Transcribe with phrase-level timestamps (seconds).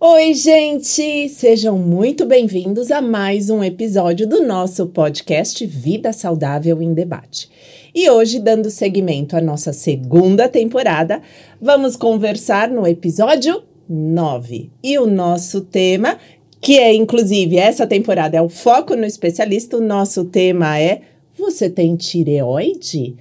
[0.00, 1.28] Oi, gente!
[1.28, 7.48] Sejam muito bem-vindos a mais um episódio do nosso podcast Vida Saudável em Debate.
[7.94, 11.22] E hoje, dando seguimento à nossa segunda temporada,
[11.60, 14.68] vamos conversar no episódio 9.
[14.82, 16.18] E o nosso tema,
[16.60, 21.02] que é inclusive essa temporada é o foco no especialista, o nosso tema é:
[21.38, 23.14] Você tem tireoide?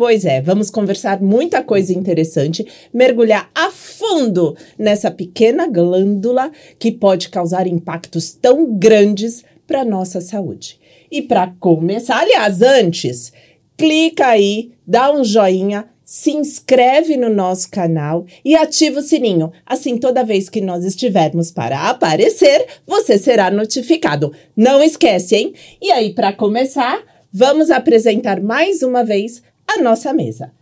[0.00, 7.28] Pois é, vamos conversar muita coisa interessante, mergulhar a fundo nessa pequena glândula que pode
[7.28, 10.80] causar impactos tão grandes para nossa saúde.
[11.12, 13.30] E para começar, aliás, antes,
[13.76, 19.52] clica aí, dá um joinha, se inscreve no nosso canal e ativa o sininho.
[19.66, 24.32] Assim, toda vez que nós estivermos para aparecer, você será notificado.
[24.56, 25.52] Não esquece, hein?
[25.78, 30.52] E aí, para começar, vamos apresentar mais uma vez a nossa mesa.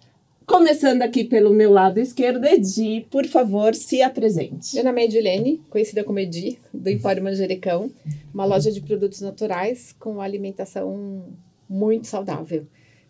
[0.44, 4.74] Começando aqui pelo meu lado esquerdo, Edi, por favor, se apresente.
[4.74, 7.90] Meu nome é Edilene, conhecida como Edi, do Empório Manjericão,
[8.34, 11.24] uma loja de produtos naturais com alimentação
[11.66, 12.66] muito saudável.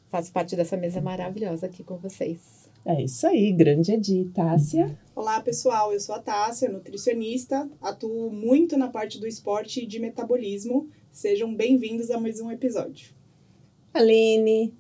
[0.09, 2.70] Faço parte dessa mesa maravilhosa aqui com vocês.
[2.87, 4.31] É isso aí, grande Edi.
[4.33, 4.97] Tássia?
[5.17, 5.92] Olá, pessoal.
[5.92, 7.69] Eu sou a Tássia, nutricionista.
[7.83, 10.89] Atuo muito na parte do esporte e de metabolismo.
[11.11, 13.11] Sejam bem-vindos a mais um episódio.
[13.92, 14.72] Aline?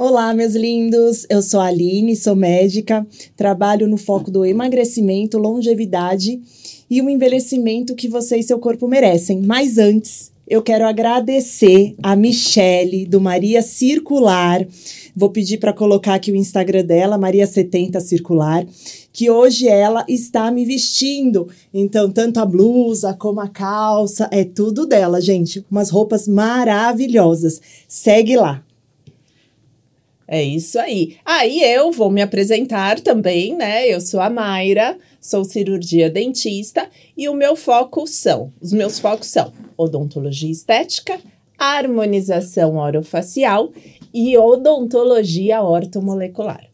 [0.00, 1.26] Olá, meus lindos!
[1.28, 3.04] Eu sou a Aline, sou médica,
[3.36, 6.40] trabalho no foco do emagrecimento, longevidade
[6.88, 9.42] e o envelhecimento que você e seu corpo merecem.
[9.42, 14.64] Mas antes, eu quero agradecer a Michele, do Maria Circular.
[15.16, 18.64] Vou pedir para colocar aqui o Instagram dela, Maria70 Circular,
[19.12, 21.48] que hoje ela está me vestindo.
[21.74, 25.66] Então, tanto a blusa como a calça, é tudo dela, gente.
[25.68, 27.60] Umas roupas maravilhosas.
[27.88, 28.62] Segue lá.
[30.30, 31.16] É isso aí.
[31.24, 33.88] Aí eu vou me apresentar também, né?
[33.88, 39.28] Eu sou a Mayra, sou cirurgia dentista e o meu foco são, os meus focos
[39.28, 41.18] são odontologia estética,
[41.56, 43.72] harmonização orofacial
[44.12, 46.68] e odontologia ortomolecular.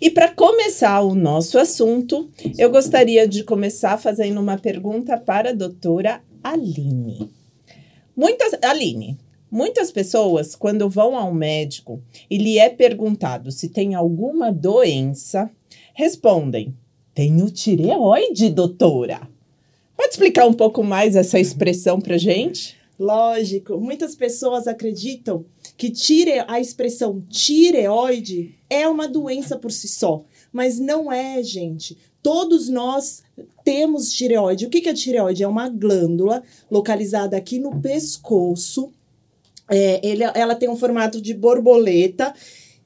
[0.00, 5.54] E para começar o nosso assunto, eu gostaria de começar fazendo uma pergunta para a
[5.54, 7.30] doutora Aline.
[8.16, 9.18] Muitas, Aline,
[9.54, 15.48] Muitas pessoas, quando vão ao médico e lhe é perguntado se tem alguma doença,
[15.94, 16.74] respondem:
[17.14, 19.28] Tenho tireoide, doutora.
[19.96, 22.76] Pode explicar um pouco mais essa expressão para gente?
[22.98, 25.44] Lógico, muitas pessoas acreditam
[25.76, 31.96] que tire, a expressão tireoide é uma doença por si só, mas não é, gente.
[32.20, 33.22] Todos nós
[33.64, 34.66] temos tireoide.
[34.66, 35.44] O que é tireoide?
[35.44, 38.92] É uma glândula localizada aqui no pescoço
[39.68, 42.34] é, ele, ela tem um formato de borboleta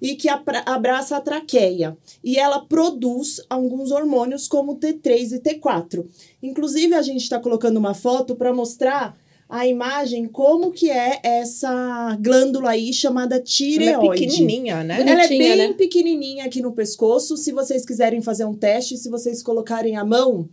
[0.01, 1.97] e que abraça a traqueia.
[2.23, 6.07] E ela produz alguns hormônios como T3 e T4.
[6.43, 9.17] Inclusive, a gente está colocando uma foto para mostrar
[9.49, 13.89] a imagem como que é essa glândula aí chamada tireoide.
[13.89, 15.01] Ela é pequenininha, né?
[15.01, 15.73] Ela é bem né?
[15.73, 17.37] pequenininha aqui no pescoço.
[17.37, 20.49] Se vocês quiserem fazer um teste, se vocês colocarem a mão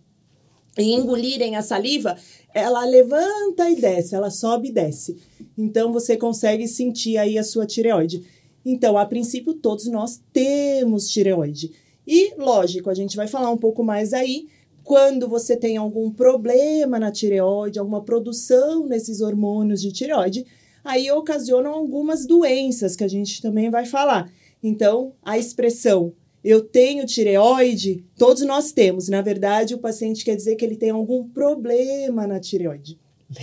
[0.78, 2.18] e engolirem a saliva,
[2.53, 5.18] ela levanta e desce, ela sobe e desce.
[5.58, 8.24] Então você consegue sentir aí a sua tireoide.
[8.66, 11.72] Então, a princípio, todos nós temos tireoide.
[12.08, 14.47] E, lógico, a gente vai falar um pouco mais aí
[14.84, 20.46] quando você tem algum problema na tireoide, alguma produção nesses hormônios de tireoide,
[20.84, 24.31] aí ocasionam algumas doenças que a gente também vai falar.
[24.62, 26.14] Então, a expressão
[26.45, 29.09] eu tenho tireoide, todos nós temos.
[29.09, 33.00] Na verdade, o paciente quer dizer que ele tem algum problema na tireoide.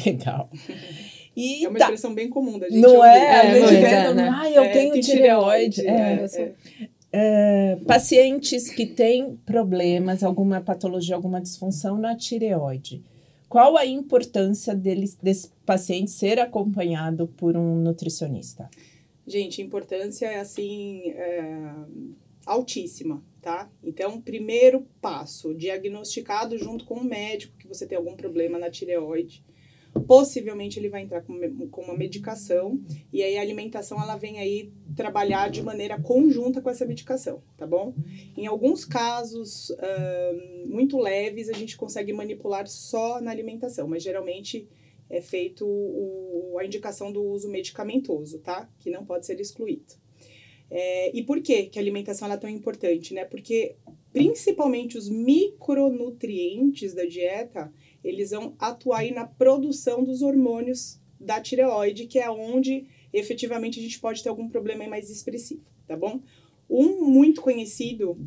[0.06, 0.48] Legal.
[1.34, 1.86] E é uma tá.
[1.86, 3.08] expressão bem comum da gente Não ouvir.
[3.08, 3.56] é?
[3.56, 4.30] é, é né?
[4.32, 5.82] Ah, eu é, tenho tireoide.
[5.82, 5.88] tireoide.
[5.88, 6.52] É,
[7.12, 13.02] é, é, pacientes que têm problemas, alguma patologia, alguma disfunção na tireoide.
[13.48, 18.70] Qual a importância deles, desse paciente ser acompanhado por um nutricionista?
[19.26, 21.72] Gente, a importância é assim é,
[22.46, 23.70] altíssima, tá?
[23.82, 29.44] Então, primeiro passo, diagnosticado junto com o médico que você tem algum problema na tireoide.
[30.06, 32.80] Possivelmente ele vai entrar com, com uma medicação
[33.12, 37.66] e aí a alimentação ela vem aí trabalhar de maneira conjunta com essa medicação, tá
[37.66, 37.94] bom?
[38.34, 44.66] Em alguns casos uh, muito leves a gente consegue manipular só na alimentação, mas geralmente
[45.10, 48.66] é feito o, a indicação do uso medicamentoso, tá?
[48.78, 50.01] Que não pode ser excluído.
[50.74, 53.26] É, e por que, que a alimentação é tão importante, né?
[53.26, 53.76] Porque
[54.10, 57.70] principalmente os micronutrientes da dieta,
[58.02, 64.00] eles vão atuar na produção dos hormônios da tireoide, que é onde efetivamente a gente
[64.00, 66.22] pode ter algum problema mais expressivo, tá bom?
[66.70, 68.18] Um muito conhecido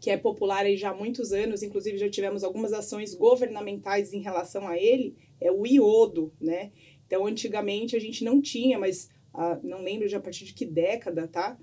[0.00, 4.20] que é popular aí já há muitos anos, inclusive já tivemos algumas ações governamentais em
[4.20, 6.70] relação a ele, é o iodo, né?
[7.04, 9.08] Então, antigamente a gente não tinha, mas
[9.62, 11.58] não lembro de a partir de que década, tá?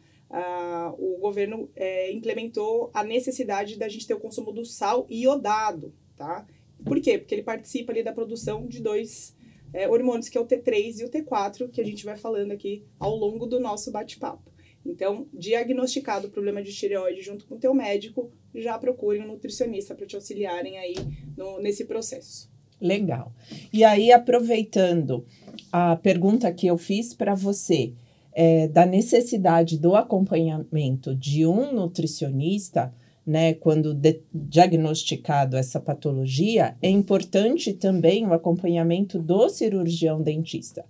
[0.98, 6.46] O governo é, implementou a necessidade da gente ter o consumo do sal iodado, tá?
[6.86, 7.18] Por quê?
[7.18, 9.36] Porque ele participa ali da produção de dois
[9.74, 12.84] é, hormônios, que é o T3 e o T4, que a gente vai falando aqui
[13.00, 14.52] ao longo do nosso bate-papo.
[14.86, 19.94] Então, diagnosticado o problema de tireoide junto com o teu médico, já procure um nutricionista
[19.94, 20.96] para te auxiliarem aí
[21.38, 22.50] no, nesse processo.
[22.82, 23.32] Legal.
[23.72, 25.24] E aí, aproveitando
[25.72, 27.94] a pergunta que eu fiz para você,
[28.34, 32.94] é, da necessidade do acompanhamento de um nutricionista,
[33.26, 33.98] né, quando
[34.34, 40.84] diagnosticado essa patologia, é importante também o acompanhamento do cirurgião dentista.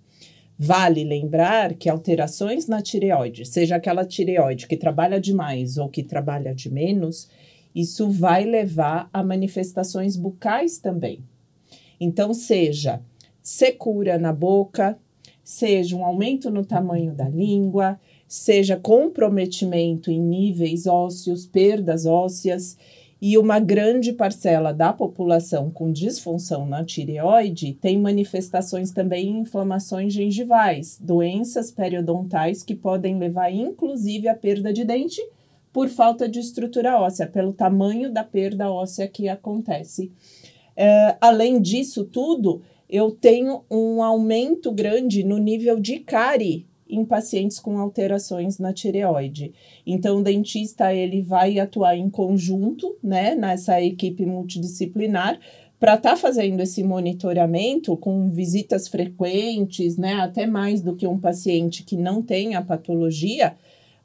[0.58, 6.54] Vale lembrar que alterações na tireoide, seja aquela tireoide que trabalha demais ou que trabalha
[6.54, 7.28] de menos,
[7.74, 11.24] isso vai levar a manifestações bucais também.
[12.00, 13.02] Então, seja
[13.42, 14.98] secura na boca,
[15.44, 22.78] seja um aumento no tamanho da língua, seja comprometimento em níveis ósseos, perdas ósseas
[23.22, 30.12] e uma grande parcela da população com disfunção na tireoide tem manifestações também em inflamações
[30.12, 35.22] gengivais, doenças periodontais que podem levar inclusive à perda de dente
[35.72, 40.12] por falta de estrutura óssea, pelo tamanho da perda óssea que acontece.
[40.76, 42.62] É, além disso tudo,
[42.92, 49.54] eu tenho um aumento grande no nível de cárie em pacientes com alterações na tireoide.
[49.88, 55.40] Então, o dentista ele vai atuar em conjunto, né, nessa equipe multidisciplinar,
[55.80, 61.18] para estar tá fazendo esse monitoramento com visitas frequentes, né, até mais do que um
[61.18, 63.56] paciente que não tem a patologia,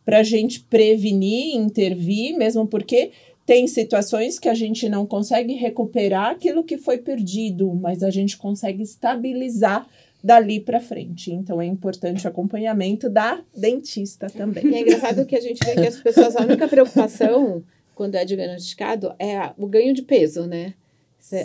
[0.05, 3.11] para a gente prevenir, intervir, mesmo porque
[3.47, 8.37] tem situações que a gente não consegue recuperar aquilo que foi perdido, mas a gente
[8.37, 9.87] consegue estabilizar
[10.23, 11.33] dali para frente.
[11.33, 14.67] Então é importante o acompanhamento da dentista também.
[14.67, 17.63] E é engraçado que a gente vê que as pessoas, a única preocupação
[17.95, 20.75] quando é diagnosticado é o ganho de peso, né?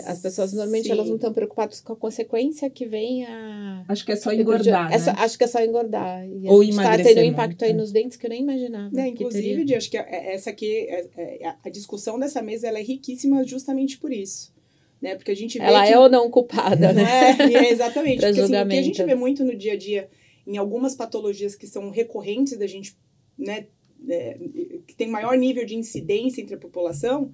[0.06, 0.92] As pessoas normalmente Sim.
[0.92, 3.84] elas não estão preocupadas com a consequência que vem a.
[3.88, 4.90] Acho que é só engordar.
[4.90, 4.96] Né?
[4.96, 6.24] É só, acho que é só engordar.
[6.24, 7.00] E Ou emagrecer.
[7.00, 8.90] Está tendo um impacto aí nos dentes que eu nem imaginava.
[8.92, 10.88] Não, inclusive, que acho que essa aqui,
[11.64, 14.52] a discussão dessa mesa ela é riquíssima justamente por isso
[15.02, 15.16] né?
[15.16, 17.02] Porque a gente vê Ela que, é ou não culpada, né?
[17.02, 18.20] É, é exatamente.
[18.22, 20.08] Porque assim, o que a gente vê muito no dia a dia,
[20.46, 22.96] em algumas patologias que são recorrentes da gente,
[23.36, 23.66] né?
[24.08, 24.36] É,
[24.86, 27.32] que tem maior nível de incidência entre a população,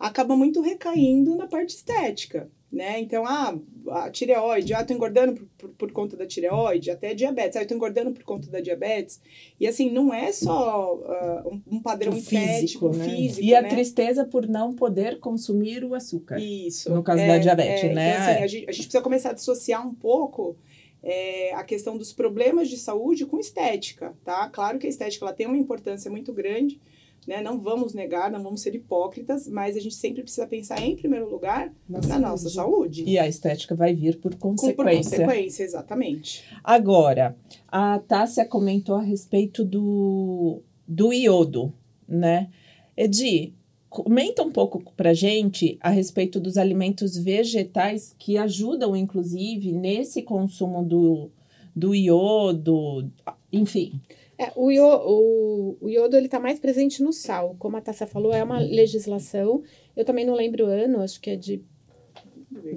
[0.00, 3.00] acaba muito recaindo na parte estética né?
[3.00, 3.58] Então, ah,
[3.88, 7.66] a tireoide, ah, tô engordando por, por, por, conta da tireoide, até diabetes, ah, eu
[7.66, 9.20] tô engordando por conta da diabetes.
[9.58, 13.08] E assim, não é só uh, um, um, padrão físico, né?
[13.08, 13.68] físico, E a né?
[13.68, 16.38] tristeza por não poder consumir o açúcar.
[16.38, 16.94] Isso.
[16.94, 18.10] No caso é, da diabetes, é, né?
[18.12, 20.56] Então, assim, a gente, a gente precisa começar a dissociar um pouco
[21.02, 24.48] é, a questão dos problemas de saúde com estética, tá?
[24.48, 26.80] Claro que a estética ela tem uma importância muito grande,
[27.26, 27.42] né?
[27.42, 31.28] Não vamos negar, não vamos ser hipócritas, mas a gente sempre precisa pensar em primeiro
[31.28, 33.04] lugar na, na nossa saúde.
[33.06, 34.74] E a estética vai vir por consequência.
[34.74, 36.44] por consequência, exatamente.
[36.64, 37.36] Agora,
[37.68, 41.72] a Tássia comentou a respeito do, do iodo,
[42.08, 42.48] né?
[42.96, 43.54] Edi,
[43.88, 50.84] comenta um pouco pra gente a respeito dos alimentos vegetais que ajudam, inclusive, nesse consumo
[50.84, 51.30] do,
[51.74, 53.10] do iodo,
[53.52, 54.00] enfim.
[54.40, 58.06] É, o, iodo, o, o iodo ele está mais presente no sal, como a Tassa
[58.06, 59.62] falou, é uma legislação.
[59.94, 61.62] Eu também não lembro o ano, acho que é de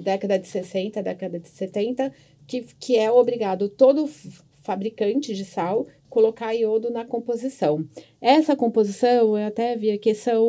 [0.02, 2.12] década de 60, década de 70,
[2.46, 4.06] que, que é obrigado todo
[4.62, 7.88] fabricante de sal colocar iodo na composição.
[8.20, 10.46] Essa composição, eu até vi aqui, são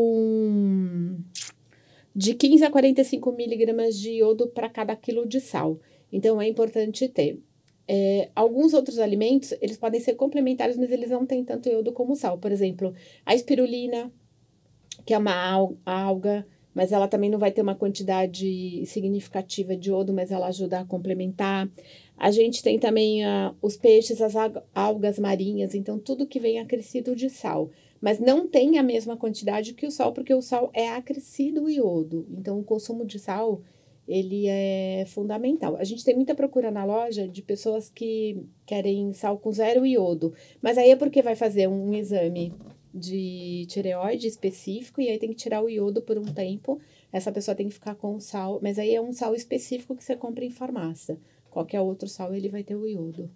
[2.14, 5.80] de 15 a 45 miligramas de iodo para cada quilo de sal.
[6.12, 7.40] Então, é importante ter.
[7.88, 12.16] É, alguns outros alimentos, eles podem ser complementares, mas eles não têm tanto iodo como
[12.16, 12.38] sal.
[12.38, 12.94] Por exemplo,
[13.26, 14.12] a espirulina,
[15.06, 20.14] que é uma alga, mas ela também não vai ter uma quantidade significativa de iodo,
[20.14, 21.70] mas ela ajuda a complementar.
[22.18, 24.34] A gente tem também uh, os peixes, as
[24.74, 27.70] algas marinhas, então tudo que vem acrescido de sal.
[28.02, 32.28] Mas não tem a mesma quantidade que o sal, porque o sal é acrescido iodo.
[32.30, 33.62] Então, o consumo de sal
[34.08, 35.76] ele é fundamental.
[35.78, 40.34] A gente tem muita procura na loja de pessoas que querem sal com zero iodo,
[40.62, 42.54] mas aí é porque vai fazer um exame
[42.94, 46.80] de tireoide específico e aí tem que tirar o iodo por um tempo.
[47.12, 50.04] Essa pessoa tem que ficar com o sal, mas aí é um sal específico que
[50.04, 51.20] você compra em farmácia.
[51.50, 53.30] Qualquer outro sal ele vai ter o iodo.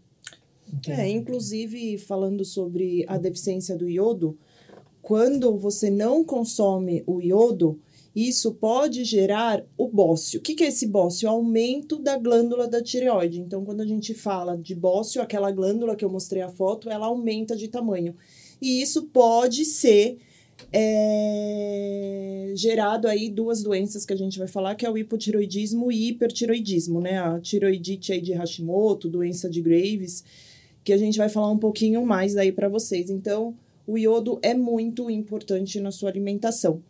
[0.88, 4.38] É, inclusive falando sobre a deficiência do iodo,
[5.02, 7.80] quando você não consome o iodo,
[8.16, 10.40] isso pode gerar o bócio.
[10.40, 11.28] O que, que é esse bócio?
[11.28, 13.40] O aumento da glândula da tireoide.
[13.40, 17.06] Então, quando a gente fala de bócio, aquela glândula que eu mostrei a foto, ela
[17.06, 18.16] aumenta de tamanho.
[18.62, 20.18] E isso pode ser
[20.72, 26.10] é, gerado aí duas doenças que a gente vai falar, que é o hipotiroidismo e
[26.10, 27.20] hipertiroidismo, né?
[27.20, 30.24] A tiroidite aí de Hashimoto, doença de Graves,
[30.84, 33.10] que a gente vai falar um pouquinho mais aí para vocês.
[33.10, 33.56] Então,
[33.88, 36.82] o iodo é muito importante na sua alimentação.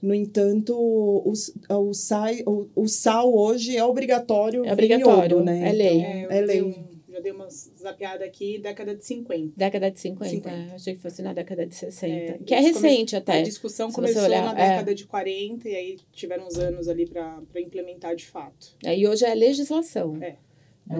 [0.00, 1.32] No entanto, o,
[1.68, 4.64] o, sal, o, o sal hoje é obrigatório.
[4.64, 5.68] É obrigatório, iodo, né?
[5.68, 6.04] é lei.
[6.04, 6.62] É, eu É lei.
[6.62, 9.52] um- já dei uma zapeada aqui, década de 50.
[9.56, 10.30] Década de 50.
[10.30, 10.50] 50.
[10.56, 12.14] é, Achei que fosse na década de 60.
[12.14, 13.42] É, que é isso come- recente A até.
[13.42, 14.68] discussão começou olhar, na é.
[14.70, 18.76] década de 40 e aí tiveram uns anos ali para implementar de fato.
[18.84, 20.16] É, e hoje é legislação.
[20.22, 20.36] É.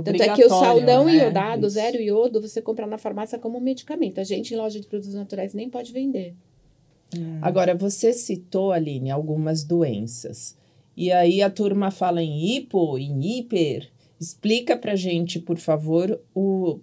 [0.03, 1.15] Tanto é que o sal não né?
[1.25, 1.75] iodado, Isso.
[1.75, 4.19] zero iodo, você compra na farmácia como medicamento.
[4.21, 6.35] A gente, em loja de produtos naturais, nem pode vender.
[7.41, 10.57] Agora, você citou, Aline, algumas doenças.
[10.97, 13.89] E aí a turma fala em hipo, em hiper.
[14.21, 16.21] Explica pra gente, por favor,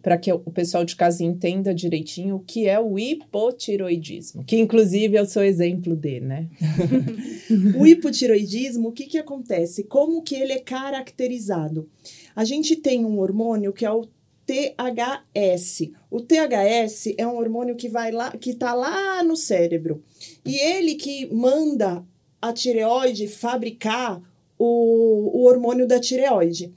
[0.01, 4.45] para que o pessoal de casa entenda direitinho o que é o hipotiroidismo.
[4.45, 6.47] Que, inclusive, eu sou exemplo de, né?
[7.77, 9.83] O hipotiroidismo, o que, que acontece?
[9.83, 11.89] Como que ele é caracterizado?
[12.33, 14.07] A gente tem um hormônio que é o
[14.45, 15.91] THS.
[16.09, 20.03] O THS é um hormônio que vai lá, que está lá no cérebro.
[20.45, 22.05] E ele que manda
[22.41, 24.21] a tireoide fabricar
[24.57, 26.73] o, o hormônio da tireoide.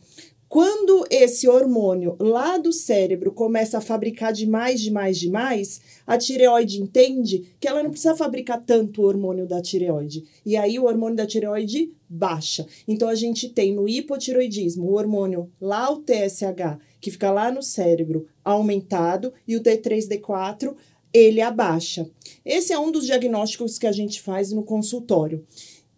[0.48, 7.44] Quando esse hormônio lá do cérebro começa a fabricar demais, demais, demais, a tireoide entende
[7.60, 10.24] que ela não precisa fabricar tanto o hormônio da tireoide.
[10.46, 12.66] E aí o hormônio da tireoide baixa.
[12.86, 17.62] Então a gente tem no hipotiroidismo o hormônio lá o TSH, que fica lá no
[17.62, 20.74] cérebro, aumentado, e o D3D4
[21.12, 22.08] ele abaixa.
[22.44, 25.44] Esse é um dos diagnósticos que a gente faz no consultório.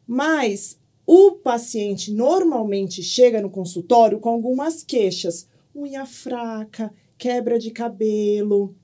[0.07, 8.75] Mas o paciente normalmente chega no consultório com algumas queixas: unha fraca, quebra de cabelo,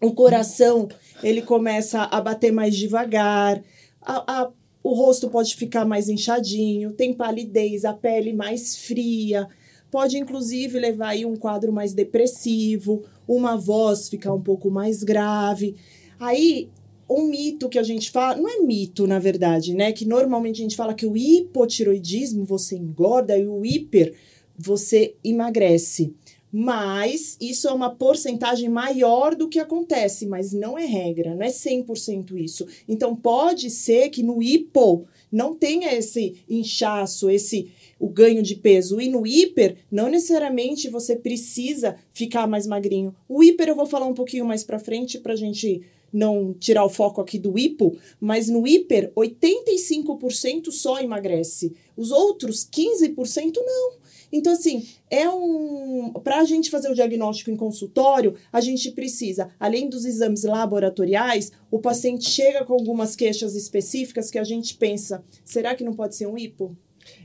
[0.00, 0.88] o coração
[1.22, 3.62] ele começa a bater mais devagar,
[4.00, 4.52] a, a-
[4.82, 9.48] o rosto pode ficar mais inchadinho, tem palidez, a pele mais fria,
[9.94, 15.76] pode inclusive levar aí um quadro mais depressivo, uma voz ficar um pouco mais grave.
[16.18, 16.68] Aí
[17.08, 19.92] um mito que a gente fala, não é mito na verdade, né?
[19.92, 24.12] Que normalmente a gente fala que o hipotiroidismo você engorda e o hiper
[24.58, 26.12] você emagrece.
[26.56, 31.48] Mas isso é uma porcentagem maior do que acontece, mas não é regra, não é
[31.48, 32.64] 100% isso.
[32.88, 39.00] Então pode ser que no hipo não tenha esse inchaço, esse o ganho de peso.
[39.00, 43.12] E no hiper, não necessariamente você precisa ficar mais magrinho.
[43.28, 45.82] O hiper eu vou falar um pouquinho mais pra frente pra gente
[46.12, 51.74] não tirar o foco aqui do hipo, mas no hiper, 85% só emagrece.
[51.96, 54.03] Os outros 15% não.
[54.36, 56.12] Então, assim, é um.
[56.24, 61.52] Para a gente fazer o diagnóstico em consultório, a gente precisa, além dos exames laboratoriais,
[61.70, 66.16] o paciente chega com algumas queixas específicas que a gente pensa: será que não pode
[66.16, 66.76] ser um hipo?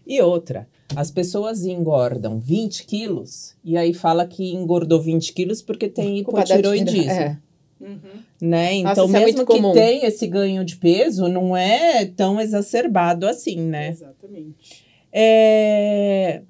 [0.05, 5.89] E outra, as pessoas engordam 20 quilos e aí fala que engordou 20 quilos porque
[5.89, 7.09] tem hipotiroidismo.
[7.11, 7.39] É.
[7.81, 7.97] Uhum.
[8.41, 8.81] Né?
[8.83, 9.73] Nossa, Então, isso é mesmo muito que comum.
[9.73, 13.89] tenha esse ganho de peso, não é tão exacerbado assim, né?
[13.89, 14.83] Exatamente.
[15.11, 16.43] É,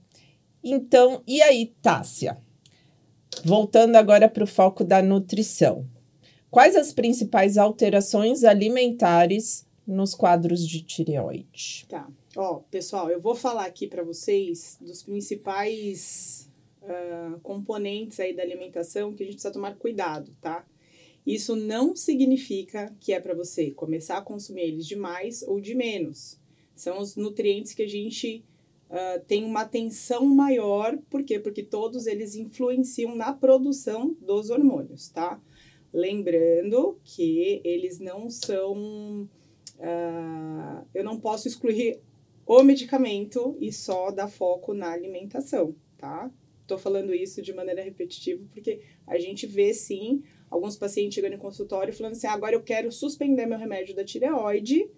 [0.71, 2.37] Então, e aí, Tássia?
[3.43, 5.89] Voltando agora para o foco da nutrição.
[6.51, 11.87] Quais as principais alterações alimentares nos quadros de tireoide?
[11.89, 12.07] Tá.
[12.35, 16.47] Ó, pessoal, eu vou falar aqui para vocês dos principais
[16.83, 20.63] ah, componentes aí da alimentação que a gente precisa tomar cuidado, tá?
[21.25, 25.73] Isso não significa que é para você começar a consumir eles de mais ou de
[25.73, 26.39] menos.
[26.75, 28.45] São os nutrientes que a gente
[28.89, 31.39] ah, tem uma atenção maior, por quê?
[31.39, 35.39] Porque todos eles influenciam na produção dos hormônios, tá?
[35.93, 39.29] Lembrando que eles não são.
[39.79, 42.01] ah, eu não posso excluir
[42.45, 46.31] o medicamento e só dar foco na alimentação, tá?
[46.65, 51.37] Tô falando isso de maneira repetitiva porque a gente vê sim alguns pacientes chegando em
[51.37, 54.89] consultório falando assim: "Ah, agora eu quero suspender meu remédio da tireoide,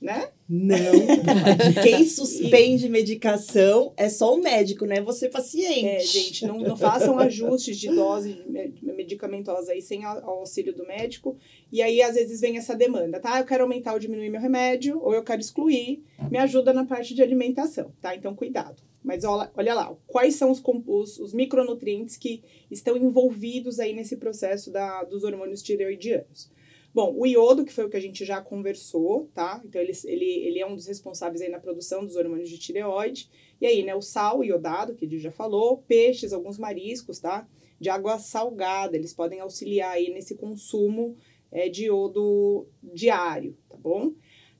[0.00, 0.28] né?
[0.48, 0.76] Não.
[1.82, 5.84] Quem suspende medicação é só o médico, não é você paciente.
[5.86, 10.86] É, gente, não, não façam ajustes de dose me- medicamentosa aí sem au- auxílio do
[10.86, 11.36] médico.
[11.72, 13.38] E aí, às vezes, vem essa demanda, tá?
[13.38, 16.02] Eu quero aumentar ou diminuir meu remédio, ou eu quero excluir.
[16.30, 18.14] Me ajuda na parte de alimentação, tá?
[18.14, 18.82] Então, cuidado.
[19.02, 24.16] Mas olha, olha lá, quais são os, os, os micronutrientes que estão envolvidos aí nesse
[24.16, 26.50] processo da, dos hormônios tireoidianos?
[26.94, 29.60] Bom, o iodo, que foi o que a gente já conversou, tá?
[29.64, 33.30] Então, ele, ele, ele é um dos responsáveis aí na produção dos hormônios de tireoide.
[33.60, 37.46] E aí, né, o sal iodado, que a gente já falou, peixes, alguns mariscos, tá?
[37.78, 41.14] De água salgada, eles podem auxiliar aí nesse consumo
[41.52, 44.12] é, de iodo diário, tá bom?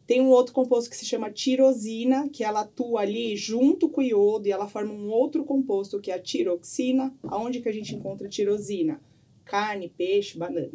[0.06, 4.04] Tem um outro composto que se chama tirosina, que ela atua ali junto com o
[4.04, 7.14] iodo e ela forma um outro composto que é a tiroxina.
[7.24, 9.02] Aonde que a gente encontra tirosina?
[9.44, 10.72] Carne, peixe, banana,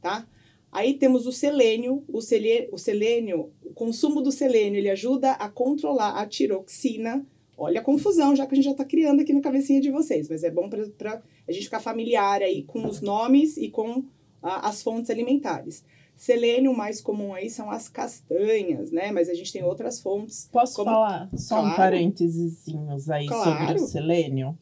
[0.00, 0.26] tá?
[0.72, 2.04] Aí temos o selênio.
[2.08, 7.26] O, selê, o selênio, o consumo do selênio, ele ajuda a controlar a tiroxina.
[7.56, 10.28] Olha a confusão, já que a gente já está criando aqui na cabecinha de vocês,
[10.30, 14.02] mas é bom para a gente ficar familiar aí com os nomes e com
[14.42, 15.84] a, as fontes alimentares.
[16.16, 19.10] Selênio mais comum aí são as castanhas, né?
[19.10, 20.48] Mas a gente tem outras fontes.
[20.52, 20.90] Posso como...
[20.90, 21.72] falar só Claro.
[21.72, 22.62] um parênteses
[23.10, 23.50] aí Claro.
[23.60, 24.58] sobre o selênio?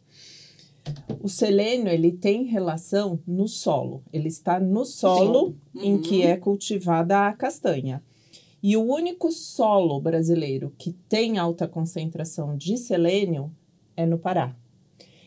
[1.21, 4.03] O selênio, ele tem relação no solo.
[4.13, 6.03] Ele está no solo em Uhum.
[6.03, 8.03] que é cultivada a castanha.
[8.63, 13.53] E o único solo brasileiro que tem alta concentração de selênio
[13.97, 14.55] é no Pará.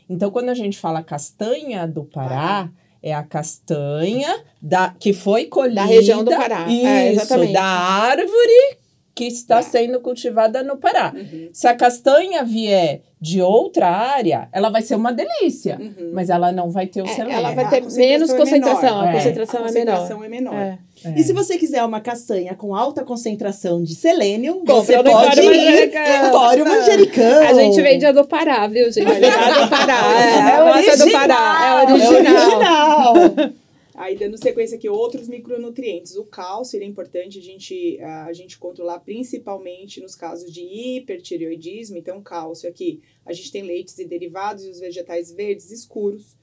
[0.09, 2.69] Então, quando a gente fala castanha do Pará,
[3.01, 5.81] é a castanha da, que foi colhida...
[5.81, 6.67] Da região do Pará.
[6.67, 7.53] Isso, É, exatamente.
[7.53, 8.77] da árvore
[9.13, 9.61] que está Tá.
[9.61, 11.13] sendo cultivada no Pará.
[11.15, 16.11] Uhum, Se a castanha vier de outra área, ela vai ser uma delícia, uhum.
[16.13, 17.37] mas ela não vai ter o É, selênio.
[17.37, 19.03] ela vai A ter concentração menos é concentração, menor.
[19.03, 19.13] a É.
[19.13, 19.91] concentração a é menor.
[19.97, 20.55] concentração é menor.
[20.55, 20.77] É.
[21.03, 21.19] É.
[21.19, 25.57] E se você quiser uma castanha com alta concentração de selênio, você pode Empório ir
[25.65, 26.27] Manjericão.
[26.27, 27.41] Empório Manjericão.
[27.47, 29.07] A gente vende a do Pará, viu, gente?
[29.07, 30.01] A do Pará.
[30.21, 31.85] É, a é do Pará.
[31.87, 33.13] É original.
[33.13, 33.53] original.
[34.01, 36.15] Aí, dando sequência aqui, outros micronutrientes.
[36.15, 41.97] O cálcio, ele é importante a gente, a gente controlar principalmente nos casos de hipertireoidismo.
[41.97, 46.35] Então, cálcio aqui, a gente tem leites e derivados e os vegetais verdes escuros.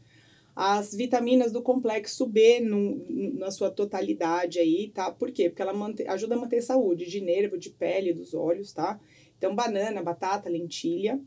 [0.54, 5.10] As vitaminas do complexo B no- na sua totalidade aí, tá?
[5.10, 5.50] Por quê?
[5.50, 5.74] Porque ela
[6.06, 9.00] ajuda a manter saúde de nervo, de pele, dos olhos, tá?
[9.36, 11.20] Então, banana, batata, lentilha.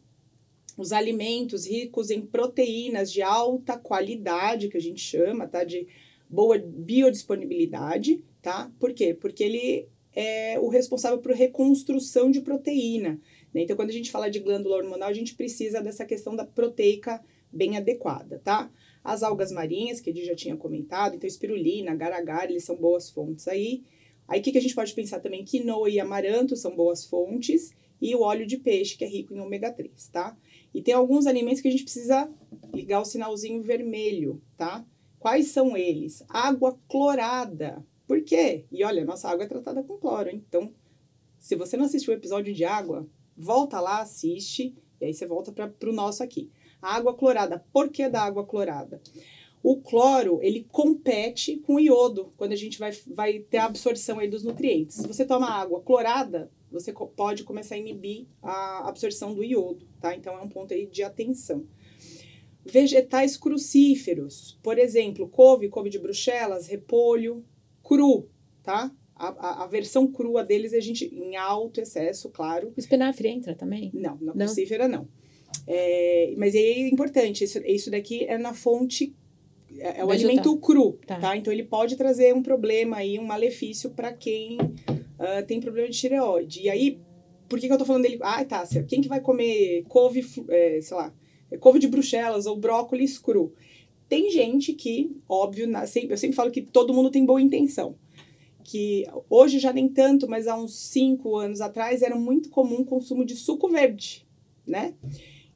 [0.77, 5.65] Os alimentos ricos em proteínas de alta qualidade, que a gente chama, tá?
[5.65, 5.85] De
[6.31, 8.71] boa biodisponibilidade, tá?
[8.79, 9.13] Por quê?
[9.13, 13.19] Porque ele é o responsável por reconstrução de proteína.
[13.53, 13.61] né?
[13.61, 17.21] Então, quando a gente fala de glândula hormonal, a gente precisa dessa questão da proteica
[17.51, 18.71] bem adequada, tá?
[19.03, 23.09] As algas marinhas, que a gente já tinha comentado, então espirulina, agar-agar, eles são boas
[23.09, 23.83] fontes aí.
[24.27, 25.43] Aí, o que, que a gente pode pensar também?
[25.43, 27.73] Quinoa e amaranto são boas fontes.
[28.01, 30.35] E o óleo de peixe, que é rico em ômega 3, tá?
[30.73, 32.31] E tem alguns alimentos que a gente precisa
[32.73, 34.83] ligar o sinalzinho vermelho, tá?
[35.21, 36.23] Quais são eles?
[36.27, 37.85] Água clorada.
[38.07, 38.65] Por quê?
[38.71, 40.31] E olha, nossa água é tratada com cloro?
[40.31, 40.73] Então,
[41.37, 43.07] se você não assistiu o episódio de água,
[43.37, 46.49] volta lá, assiste, e aí você volta para o nosso aqui.
[46.81, 47.63] Água clorada.
[47.71, 48.99] Por que da água clorada?
[49.61, 54.17] O cloro, ele compete com o iodo, quando a gente vai, vai ter a absorção
[54.17, 54.95] aí dos nutrientes.
[54.95, 60.15] Se você toma água clorada, você pode começar a inibir a absorção do iodo, tá?
[60.15, 61.63] Então, é um ponto aí de atenção.
[62.65, 67.43] Vegetais crucíferos, por exemplo, couve, couve de bruxelas, repolho,
[67.83, 68.29] cru,
[68.63, 68.91] tá?
[69.15, 72.73] A, a, a versão crua deles a gente em alto excesso, claro.
[72.75, 73.91] O espinafre entra também?
[73.93, 74.45] Não, na Não?
[74.45, 75.07] crucífera não.
[75.67, 79.13] É, mas é importante, isso, isso daqui é na fonte,
[79.77, 81.19] é, é o alimento cru, Tá.
[81.19, 81.37] tá.
[81.37, 84.57] Então ele pode trazer um problema aí, um malefício para quem
[85.21, 86.61] ah, tem problema de tireoide.
[86.63, 86.99] E aí,
[87.47, 88.17] por que, que eu tô falando dele?
[88.21, 91.11] Ah, Tássia, quem que vai comer couve, é, sei lá, é,
[91.59, 93.53] couve de bruxelas ou brócolis cru?
[94.07, 97.95] Tem gente que, óbvio, na- sempre- eu sempre falo que todo mundo tem boa intenção.
[98.63, 102.85] Que hoje já nem tanto, mas há uns 5 anos atrás era muito comum o
[102.85, 104.25] consumo de suco verde,
[104.67, 104.93] né?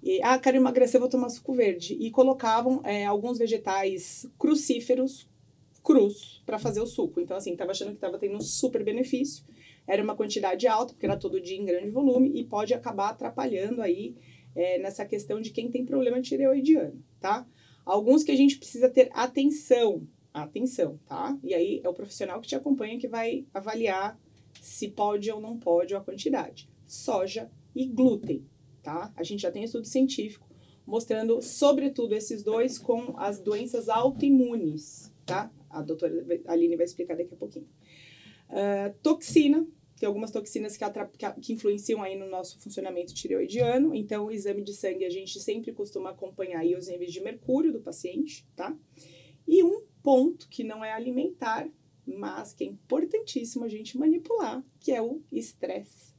[0.01, 1.97] E, ah, quero emagrecer, vou tomar suco verde.
[1.99, 5.27] E colocavam é, alguns vegetais crucíferos
[5.83, 7.19] crus para fazer o suco.
[7.19, 9.43] Então, assim, tava achando que tava tendo um super benefício.
[9.87, 13.81] Era uma quantidade alta, porque era todo dia em grande volume, e pode acabar atrapalhando
[13.81, 14.15] aí
[14.55, 17.45] é, nessa questão de quem tem problema tireoidiano, tá?
[17.85, 21.37] Alguns que a gente precisa ter atenção, atenção, tá?
[21.43, 24.19] E aí é o profissional que te acompanha que vai avaliar
[24.61, 26.69] se pode ou não pode ou a quantidade.
[26.87, 28.45] Soja e glúten,
[28.81, 29.11] tá?
[29.15, 30.45] A gente já tem estudo científico
[30.85, 35.51] mostrando, sobretudo, esses dois com as doenças autoimunes, tá?
[35.69, 36.13] A doutora
[36.47, 37.67] Aline vai explicar daqui a pouquinho.
[38.49, 39.65] Ah, toxina,
[39.97, 40.85] tem algumas toxinas que,
[41.41, 43.95] que influenciam aí no nosso funcionamento tireoidiano.
[43.95, 47.71] Então, o exame de sangue a gente sempre costuma acompanhar aí os níveis de mercúrio
[47.71, 48.77] do paciente, tá?
[49.47, 51.69] E um ponto que não é alimentar,
[52.05, 56.13] mas que é importantíssimo a gente manipular, que é o estresse,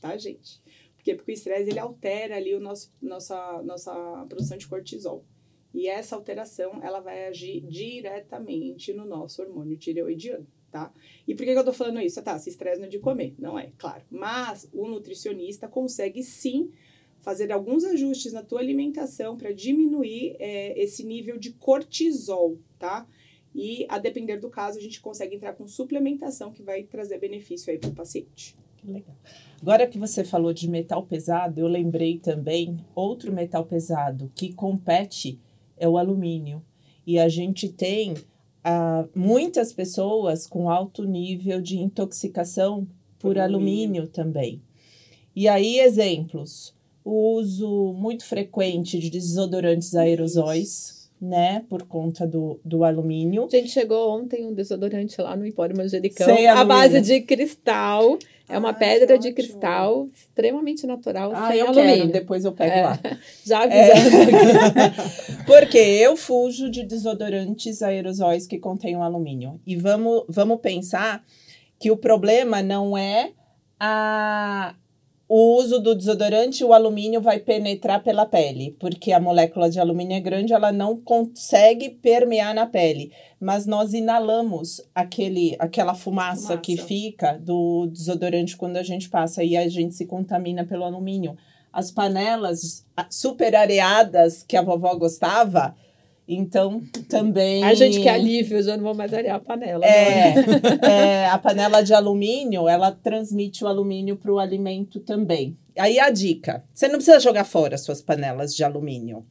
[0.00, 0.60] tá, gente?
[0.96, 1.14] Por quê?
[1.14, 5.24] Porque o estresse ele altera ali o nosso, nossa, nossa produção de cortisol.
[5.72, 10.92] E essa alteração ela vai agir diretamente no nosso hormônio tireoidiano, tá?
[11.26, 12.22] E por que, eu tô falando isso?
[12.22, 13.34] Tá, se estresse no de comer.
[13.38, 14.02] Não é, claro.
[14.10, 16.70] Mas o nutricionista consegue sim
[17.20, 23.06] fazer alguns ajustes na tua alimentação para diminuir é, esse nível de cortisol, tá?
[23.54, 27.72] E a depender do caso, a gente consegue entrar com suplementação que vai trazer benefício
[27.72, 28.54] aí para o paciente.
[28.84, 29.16] Legal.
[29.60, 35.40] Agora que você falou de metal pesado, eu lembrei também outro metal pesado que compete
[35.78, 36.62] é o alumínio.
[37.06, 38.14] E a gente tem
[38.68, 42.84] ah, muitas pessoas com alto nível de intoxicação
[43.16, 44.02] por alumínio.
[44.02, 44.60] alumínio também.
[45.36, 46.74] E aí, exemplos:
[47.04, 50.95] o uso muito frequente de desodorantes aerosóis.
[51.18, 53.48] Né, por conta do, do alumínio.
[53.50, 58.18] A gente chegou ontem um desodorante lá no Empório Manjericão, a base de cristal.
[58.48, 61.96] É uma pedra de cristal extremamente natural, ah, sem eu alumínio.
[61.96, 62.82] Quero, depois eu pego é.
[62.82, 63.00] lá.
[63.44, 64.16] Já avisando.
[64.16, 65.42] É.
[65.44, 69.60] Porque eu fujo de desodorantes aerosóis que contêm alumínio.
[69.66, 71.24] E vamos, vamos pensar
[71.78, 73.32] que o problema não é
[73.80, 74.74] a,
[75.28, 80.16] o uso do desodorante, o alumínio vai penetrar pela pele, porque a molécula de alumínio
[80.16, 83.10] é grande, ela não consegue permear na pele.
[83.40, 89.42] Mas nós inalamos aquele, aquela fumaça, fumaça que fica do desodorante quando a gente passa
[89.42, 91.36] e a gente se contamina pelo alumínio.
[91.72, 95.74] As panelas super areadas que a vovó gostava,
[96.28, 97.62] então, também.
[97.62, 99.84] A gente que alívio, eu já não vou mais arear a panela.
[99.84, 100.34] É,
[100.82, 105.56] é, a panela de alumínio, ela transmite o alumínio para o alimento também.
[105.78, 109.24] Aí a dica: você não precisa jogar fora suas panelas de alumínio,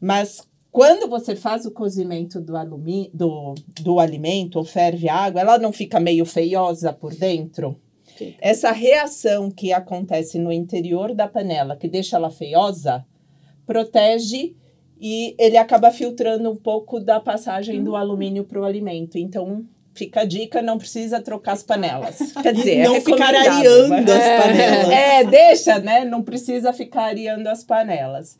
[0.00, 5.58] mas quando você faz o cozimento do, alumínio, do, do alimento ou ferve água, ela
[5.58, 7.78] não fica meio feiosa por dentro?
[8.40, 13.04] Essa reação que acontece no interior da panela, que deixa ela feiosa,
[13.66, 14.54] protege
[15.04, 17.84] e ele acaba filtrando um pouco da passagem hum.
[17.84, 19.18] do alumínio para o alimento.
[19.18, 22.18] Então, fica a dica, não precisa trocar as panelas.
[22.40, 24.08] Quer dizer, é não é ficar areando mas...
[24.08, 24.90] as panelas.
[24.90, 26.04] É, deixa, né?
[26.04, 28.38] Não precisa ficar areando as panelas.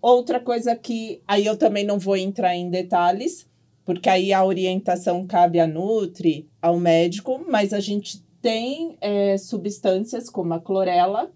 [0.00, 3.48] Outra coisa que aí eu também não vou entrar em detalhes,
[3.84, 10.30] porque aí a orientação cabe à Nutri, ao médico, mas a gente tem é, substâncias
[10.30, 11.28] como a clorela,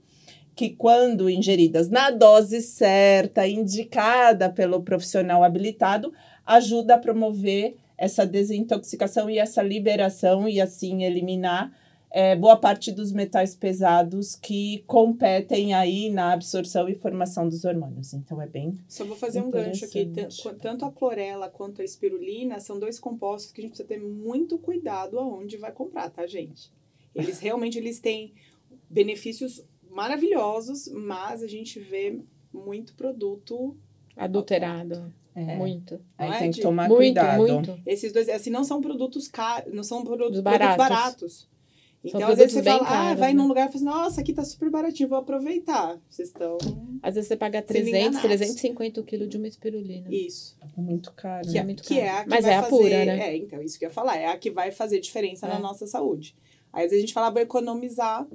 [0.54, 6.12] que, quando ingeridas na dose certa, indicada pelo profissional habilitado,
[6.46, 11.72] ajuda a promover essa desintoxicação e essa liberação e assim eliminar
[12.12, 18.12] é, boa parte dos metais pesados que competem aí na absorção e formação dos hormônios.
[18.12, 18.78] Então é bem.
[18.86, 20.10] Só vou fazer um gancho aqui.
[20.60, 24.58] Tanto a clorela quanto a espirulina são dois compostos que a gente precisa ter muito
[24.58, 26.70] cuidado aonde vai comprar, tá, gente?
[27.14, 28.34] Eles realmente eles têm
[28.90, 32.20] benefícios maravilhosos, mas a gente vê
[32.52, 33.76] muito produto
[34.16, 35.12] adulterado.
[35.34, 35.56] É.
[35.56, 36.00] Muito.
[36.18, 36.38] Aí é?
[36.38, 37.38] tem que tomar muito, cuidado.
[37.38, 37.80] Muito.
[37.86, 40.76] Esses dois, assim, não são produtos caros, não são produtos baratos.
[40.76, 41.52] Produtos baratos.
[42.04, 43.40] Então, às vezes você fala, caros, ah, vai né?
[43.40, 46.00] num lugar e fala assim, nossa, aqui tá super baratinho, vou aproveitar.
[46.10, 46.58] Vocês estão.
[47.00, 50.08] Às vezes você paga 300, 350 o quilo de uma espirulina.
[50.10, 50.56] Isso.
[50.60, 51.48] É muito caro.
[51.48, 51.64] Que, é, né?
[51.64, 51.94] muito caro.
[51.94, 53.28] Que é a que Mas vai é a fazer, pura, né?
[53.28, 54.16] É, então, isso que eu ia falar.
[54.16, 55.50] É a que vai fazer diferença é.
[55.50, 56.34] na nossa saúde.
[56.72, 58.26] Aí, às vezes a gente fala, vou economizar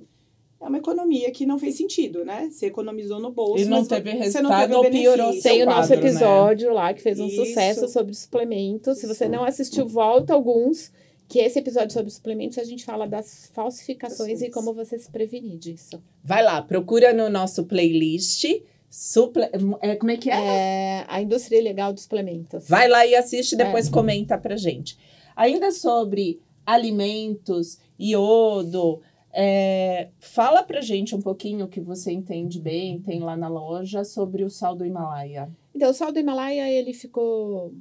[0.60, 2.50] é uma economia que não fez sentido, né?
[2.52, 3.63] Você economizou no bolso.
[3.63, 6.74] E não teve resultado ou piorou seu Tem o nosso quadro, episódio né?
[6.74, 7.46] lá que fez um Isso.
[7.46, 8.98] sucesso sobre suplementos.
[8.98, 10.91] Se você não assistiu, volta alguns.
[11.30, 15.58] Que esse episódio sobre suplementos a gente fala das falsificações e como você se prevenir
[15.58, 16.02] disso.
[16.24, 18.46] Vai lá, procura no nosso playlist.
[18.89, 19.43] Suple...
[19.82, 20.34] É, como é que é?
[20.34, 21.06] é?
[21.10, 22.67] A indústria legal dos suplementos.
[22.70, 23.91] Vai lá e assiste e depois é.
[23.91, 24.98] comenta pra gente.
[25.36, 29.02] Ainda sobre alimentos, iodo,
[29.39, 34.04] é, fala pra gente um pouquinho o que você entende bem, tem lá na loja,
[34.04, 35.47] sobre o sal do Himalaia.
[35.76, 37.71] Então, o sal do Himalaia, ele ficou...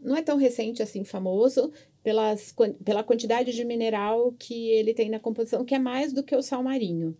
[0.00, 5.18] Não é tão recente assim, famoso, pelas, pela quantidade de mineral que ele tem na
[5.18, 7.16] composição, que é mais do que o sal marinho.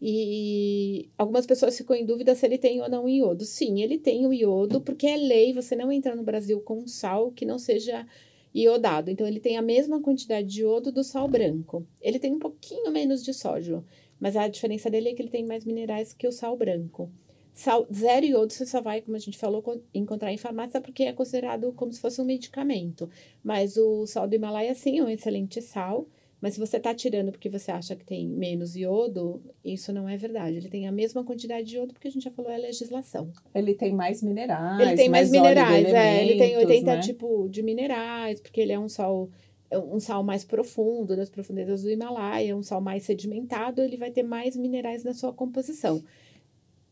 [0.00, 3.44] E algumas pessoas ficam em dúvida se ele tem ou não iodo.
[3.44, 7.32] Sim, ele tem o iodo, porque é lei, você não entra no Brasil com sal
[7.32, 8.06] que não seja
[8.54, 9.10] iodado.
[9.10, 11.86] Então, ele tem a mesma quantidade de iodo do sal branco.
[12.00, 13.84] Ele tem um pouquinho menos de sódio,
[14.20, 17.10] mas a diferença dele é que ele tem mais minerais que o sal branco.
[17.52, 19.62] Sal zero iodo você só vai, como a gente falou,
[19.94, 23.08] encontrar em farmácia porque é considerado como se fosse um medicamento.
[23.42, 26.08] Mas o sal do Himalaia, sim, é um excelente sal.
[26.44, 30.14] Mas se você está tirando porque você acha que tem menos iodo, isso não é
[30.14, 30.58] verdade.
[30.58, 33.32] Ele tem a mesma quantidade de iodo porque a gente já falou é legislação.
[33.54, 34.78] Ele tem mais minerais.
[34.78, 36.22] Ele tem mais, mais minerais, é.
[36.22, 37.00] Ele tem 80 né?
[37.00, 39.30] tipos de minerais, porque ele é um sal
[39.70, 44.10] é um sal mais profundo, das profundezas do Himalaia, um sal mais sedimentado, ele vai
[44.10, 46.04] ter mais minerais na sua composição.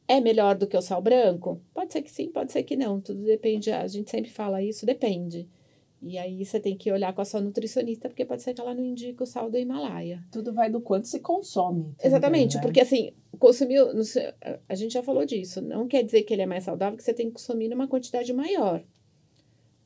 [0.09, 1.61] É melhor do que o sal branco?
[1.75, 3.03] Pode ser que sim, pode ser que não.
[3.03, 3.71] Tudo depende.
[3.71, 5.47] A gente sempre fala isso, depende.
[6.03, 8.75] E aí você tem que olhar com a sua nutricionista, porque pode ser que ela
[8.75, 10.25] não indique o sal do Himalaia.
[10.33, 11.83] Tudo vai do quanto se consome.
[11.83, 12.63] também, Exatamente, né?
[12.63, 13.13] porque assim,
[14.05, 14.33] sei,
[14.69, 17.15] a gente já falou disso, não quer dizer que ele é mais saudável, que você
[17.15, 18.83] tem que consumir numa quantidade maior.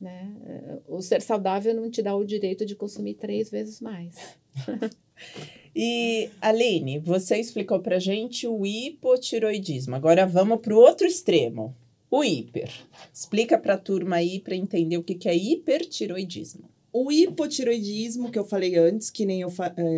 [0.01, 0.35] Né?
[0.45, 4.15] Eh, O ser saudável não te dá o direito de consumir três vezes mais.
[5.79, 9.95] E, Aline, você explicou pra gente o hipotiroidismo.
[9.95, 11.75] Agora vamos pro outro extremo.
[12.09, 12.69] O hiper.
[13.13, 16.69] Explica pra turma aí pra entender o que, que é hipertiroidismo.
[16.99, 19.51] O hipotiroidismo, que eu falei antes, que nem eu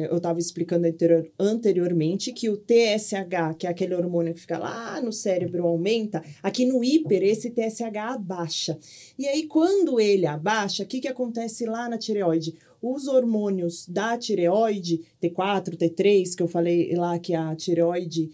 [0.09, 4.99] eu estava explicando anterior- anteriormente, que o TSH, que é aquele hormônio que fica lá
[5.01, 8.77] no cérebro, aumenta, aqui no hiper, esse TSH abaixa.
[9.17, 12.55] E aí, quando ele abaixa, o que, que acontece lá na tireoide?
[12.81, 18.31] Os hormônios da tireoide, T4, T3, que eu falei lá que a tireoide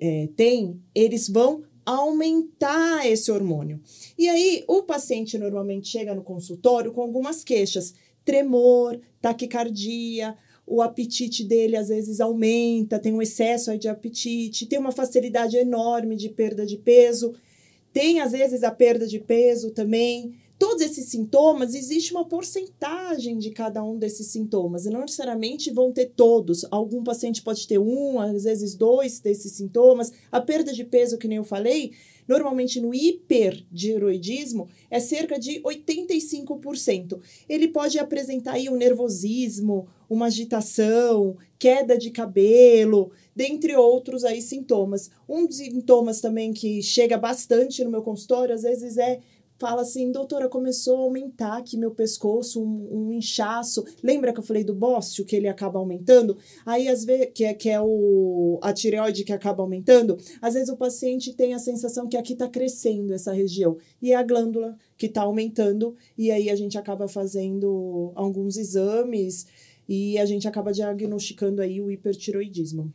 [0.00, 3.80] eh, tem, eles vão aumentar esse hormônio.
[4.18, 7.94] E aí, o paciente normalmente chega no consultório com algumas queixas:
[8.24, 14.92] tremor, taquicardia, o apetite dele às vezes aumenta, tem um excesso de apetite, tem uma
[14.92, 17.34] facilidade enorme de perda de peso,
[17.92, 20.34] tem às vezes a perda de peso também.
[20.56, 25.92] Todos esses sintomas, existe uma porcentagem de cada um desses sintomas, e não necessariamente vão
[25.92, 26.64] ter todos.
[26.70, 30.12] Algum paciente pode ter um, às vezes dois desses sintomas.
[30.30, 31.92] A perda de peso, que nem eu falei,
[32.26, 37.20] normalmente no hipertiroidismo é cerca de 85%.
[37.48, 45.10] Ele pode apresentar aí um nervosismo, uma agitação, queda de cabelo, dentre outros aí sintomas.
[45.28, 49.20] Um dos sintomas também que chega bastante no meu consultório, às vezes é
[49.64, 53.82] fala assim, doutora, começou a aumentar aqui meu pescoço, um, um inchaço.
[54.02, 56.36] Lembra que eu falei do bócio, que ele acaba aumentando?
[56.66, 60.68] Aí, às vezes, que é, que é o, a tireoide que acaba aumentando, às vezes
[60.68, 63.78] o paciente tem a sensação que aqui está crescendo essa região.
[64.02, 69.46] E é a glândula que está aumentando, e aí a gente acaba fazendo alguns exames
[69.88, 72.92] e a gente acaba diagnosticando aí o hipertiroidismo.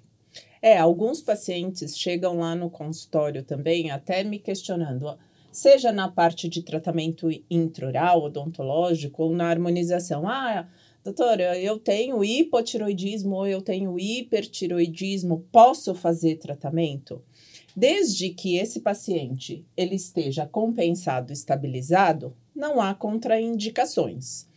[0.62, 5.18] É, alguns pacientes chegam lá no consultório também, até me questionando,
[5.60, 10.28] seja na parte de tratamento intraoral, odontológico, ou na harmonização.
[10.28, 10.68] Ah,
[11.04, 17.22] doutora, eu tenho hipotiroidismo ou eu tenho hipertiroidismo, posso fazer tratamento?
[17.76, 24.48] Desde que esse paciente ele esteja compensado, estabilizado, não há contraindicações.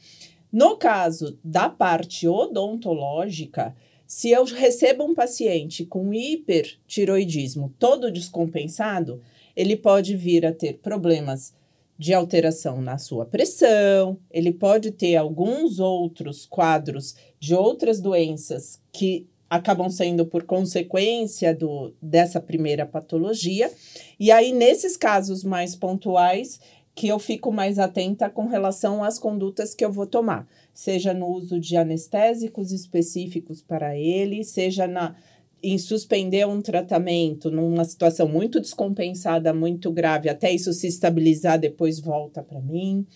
[0.53, 3.75] No caso da parte odontológica,
[4.07, 9.21] se eu recebo um paciente com hipertiroidismo todo descompensado,
[9.57, 11.55] ele pode vir a ter problemas
[11.99, 19.27] de alteração na sua pressão, ele pode ter alguns outros quadros de outras doenças que
[19.49, 23.71] acabam sendo por consequência do, dessa primeira patologia.
[24.19, 26.59] E aí, nesses casos mais pontuais,
[26.95, 31.27] que eu fico mais atenta com relação às condutas que eu vou tomar, seja no
[31.27, 35.15] uso de anestésicos específicos para ele, seja na
[35.63, 42.01] em suspender um tratamento numa situação muito descompensada, muito grave, até isso se estabilizar, depois
[42.01, 43.07] volta para mim.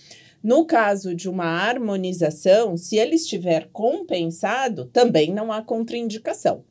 [0.43, 6.63] No caso de uma harmonização, se ele estiver compensado, também não há contraindicação.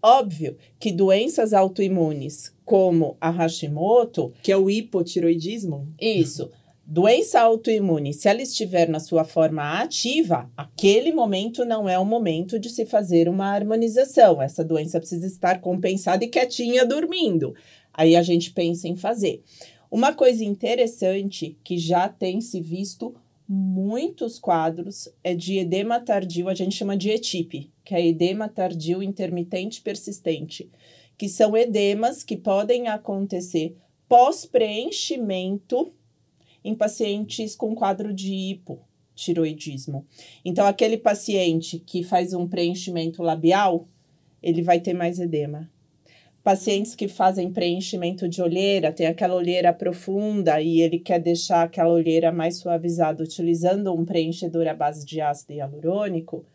[0.00, 5.88] Óbvio que doenças autoimunes, como a Hashimoto, Que é o hipotiroidismo?
[6.00, 6.48] isso,
[6.90, 12.58] doença autoimune, se ela estiver na sua forma ativa, aquele momento não é o momento
[12.58, 14.40] de se fazer uma harmonização.
[14.40, 17.54] Essa doença precisa estar compensada e quietinha dormindo.
[17.92, 19.42] Aí a gente pensa em fazer.
[19.90, 23.14] Uma coisa interessante que já tem se visto
[23.46, 29.02] muitos quadros é de edema tardio, a gente chama de ETIP, que é edema tardio
[29.02, 30.70] intermitente persistente,
[31.18, 33.76] que são edemas que podem acontecer
[34.08, 35.92] pós-preenchimento
[36.64, 40.04] em pacientes com quadro de hipotiroidismo.
[40.44, 43.86] Então, aquele paciente que faz um preenchimento labial,
[44.42, 45.70] ele vai ter mais edema.
[46.42, 51.92] Pacientes que fazem preenchimento de olheira, tem aquela olheira profunda e ele quer deixar aquela
[51.92, 56.46] olheira mais suavizada utilizando um preenchedor à base de ácido hialurônico,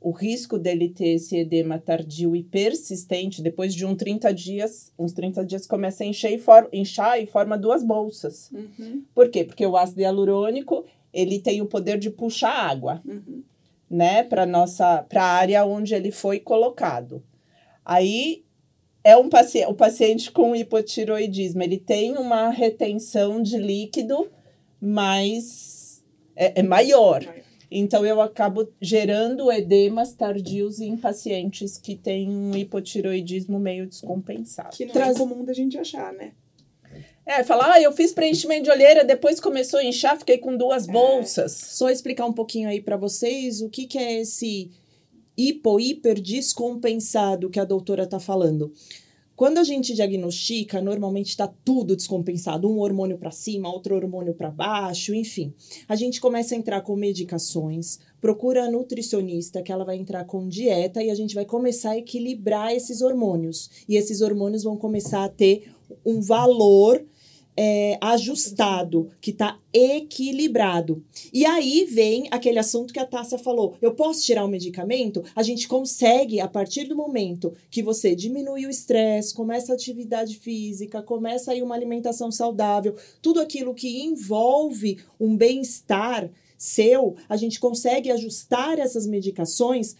[0.00, 5.12] o risco dele ter esse edema tardio e persistente, depois de um 30 dias, uns
[5.12, 8.50] 30 dias começa a encher e for, inchar e forma duas bolsas.
[8.50, 9.44] Uhum, Por quê?
[9.44, 13.42] Porque o ácido hialurônico, ele tem o poder de puxar água, uhum.
[13.90, 17.22] né, para nossa, para a área onde ele foi colocado.
[17.84, 18.42] Aí
[19.04, 24.30] é um paciente, o paciente com hipotiroidismo, ele tem uma retenção de líquido
[24.80, 26.02] mais
[26.34, 27.22] é, é maior.
[27.22, 27.49] Maior.
[27.70, 34.76] Então, eu acabo gerando edemas tardios em pacientes que têm um hipotiroidismo meio descompensado.
[34.76, 36.32] Que não Traz- é comum da gente achar, né?
[37.24, 40.88] É, falar, ah, eu fiz preenchimento de olheira, depois começou a inchar, fiquei com duas
[40.88, 40.92] É.
[40.92, 41.52] bolsas.
[41.52, 44.72] Só explicar um pouquinho aí para vocês o que, que é esse
[45.36, 48.72] hipo, hiper descompensado que a doutora tá falando.
[49.40, 54.50] Quando a gente diagnostica, normalmente está tudo descompensado, um hormônio para cima, outro hormônio para
[54.50, 55.54] baixo, enfim.
[55.88, 60.46] A gente começa a entrar com medicações, procura a nutricionista, que ela vai entrar com
[60.46, 63.70] dieta e a gente vai começar a equilibrar esses hormônios.
[63.88, 65.72] E esses hormônios vão começar a ter
[66.04, 67.02] um valor
[67.56, 71.02] é, ajustado, que está equilibrado.
[71.32, 75.22] E aí vem aquele assunto que a Tássia falou: eu posso tirar o medicamento?
[75.34, 80.36] A gente consegue, a partir do momento que você diminui o estresse, começa a atividade
[80.36, 87.58] física, começa aí uma alimentação saudável, tudo aquilo que envolve um bem-estar seu, a gente
[87.58, 89.96] consegue ajustar essas medicações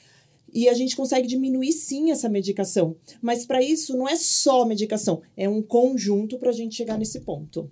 [0.53, 2.97] e a gente consegue diminuir sim essa medicação.
[3.21, 7.21] Mas para isso não é só medicação, é um conjunto para a gente chegar nesse
[7.21, 7.71] ponto.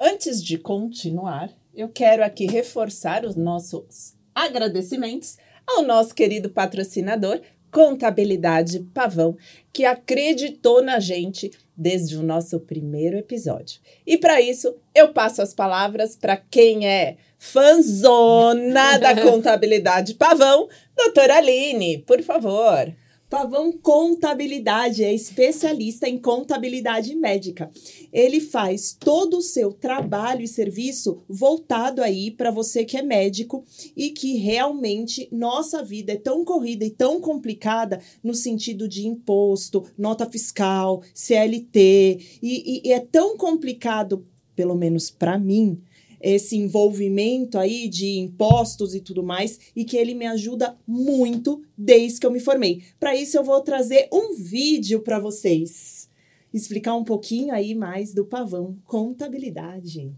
[0.00, 8.80] Antes de continuar, eu quero aqui reforçar os nossos agradecimentos ao nosso querido patrocinador, Contabilidade
[8.94, 9.36] Pavão,
[9.72, 13.80] que acreditou na gente desde o nosso primeiro episódio.
[14.06, 17.16] E para isso, eu passo as palavras para quem é
[17.52, 22.92] fanzona da Contabilidade Pavão, doutora Aline, por favor.
[23.28, 27.70] Pavão Contabilidade é especialista em contabilidade médica.
[28.12, 33.64] Ele faz todo o seu trabalho e serviço voltado aí para você que é médico
[33.96, 39.84] e que realmente nossa vida é tão corrida e tão complicada no sentido de imposto,
[39.98, 45.80] nota fiscal, CLT e, e- e é tão complicado, pelo menos para mim,
[46.24, 52.18] esse envolvimento aí de impostos e tudo mais, e que ele me ajuda muito desde
[52.20, 52.82] que eu me formei.
[52.98, 56.08] Para isso eu vou trazer um vídeo para vocês,
[56.52, 60.10] explicar um pouquinho aí mais do pavão contabilidade.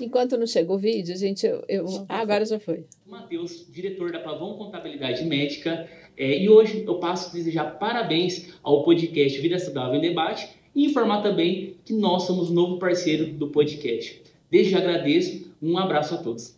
[0.00, 1.62] Enquanto não chega o vídeo, gente, eu.
[1.68, 2.84] eu- Ah, agora já foi.
[3.06, 8.82] Matheus, diretor da Pavão Contabilidade Médica, é, e hoje eu passo a desejar parabéns ao
[8.82, 13.48] podcast Vida Saudável em Debate e informar também que nós somos o novo parceiro do
[13.48, 14.22] podcast.
[14.50, 16.56] Desde já agradeço, um abraço a todos.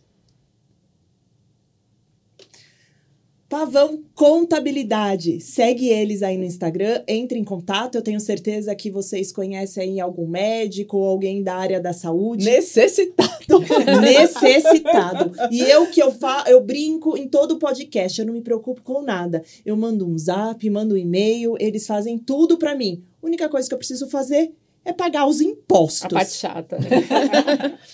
[3.49, 5.39] Pavão Contabilidade.
[5.39, 7.95] Segue eles aí no Instagram, entre em contato.
[7.95, 12.43] Eu tenho certeza que vocês conhecem aí algum médico ou alguém da área da saúde.
[12.43, 13.31] Necessitado.
[14.01, 15.31] necessitado.
[15.49, 19.01] E eu que eu fa eu brinco em todo podcast, eu não me preocupo com
[19.01, 19.41] nada.
[19.65, 23.01] Eu mando um zap, mando um e-mail, eles fazem tudo pra mim.
[23.21, 24.53] A única coisa que eu preciso fazer
[24.85, 26.05] é pagar os impostos.
[26.05, 26.77] A parte chata.
[26.79, 27.77] né?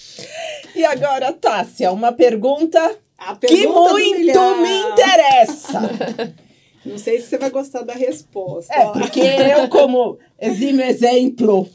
[0.76, 2.80] E agora, Tássia, uma pergunta
[3.16, 5.82] A que pergunta do muito me interessa.
[6.84, 8.74] Não sei se você vai gostar da resposta.
[8.74, 11.70] É, porque eu, como exímio exemplo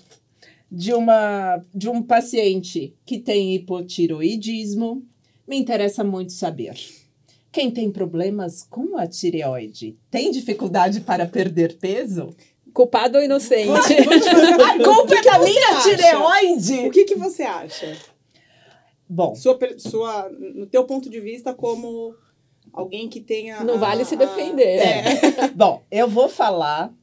[0.71, 5.03] de, uma, de um paciente que tem hipotiroidismo,
[5.47, 6.75] me interessa muito saber.
[7.51, 12.35] Quem tem problemas com a tireoide tem dificuldade para perder peso?
[12.79, 13.73] Culpado ou inocente?
[14.63, 15.97] A culpa é da minha acha?
[15.97, 16.87] tireoide!
[16.87, 17.97] O que, que você acha?
[19.09, 22.15] Bom, Sua, sua, no teu ponto de vista, como
[22.73, 23.65] alguém que tenha.
[23.65, 24.79] Não a- vale se a- defender.
[24.79, 25.49] É.
[25.57, 26.95] bom, eu vou falar,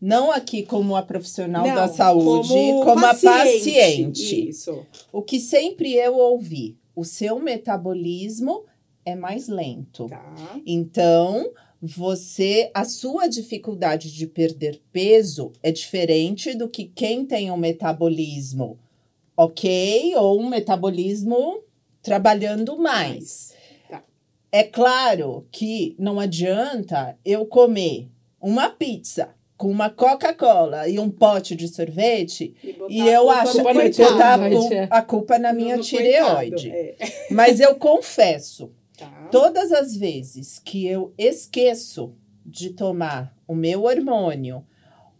[0.00, 4.48] não aqui como a profissional Não, da saúde, como, como a paciente.
[4.48, 4.86] Isso.
[5.12, 8.64] O que sempre eu ouvi, o seu metabolismo
[9.04, 10.06] é mais lento.
[10.08, 10.34] Tá.
[10.64, 11.52] Então,
[11.84, 18.78] você, a sua dificuldade de perder peso é diferente do que quem tem um metabolismo
[19.36, 21.60] ok ou um metabolismo
[22.00, 23.52] trabalhando mais.
[23.90, 24.04] Tá.
[24.52, 28.08] É claro que não adianta eu comer
[28.40, 32.54] uma pizza com uma Coca-Cola e um pote de sorvete
[32.88, 34.38] e a eu acho que botar
[34.90, 36.70] a, culpa na minha tireoide.
[36.70, 36.96] é.
[37.30, 38.70] Mas eu confesso,
[39.10, 39.28] Tá.
[39.30, 44.64] todas as vezes que eu esqueço de tomar o meu hormônio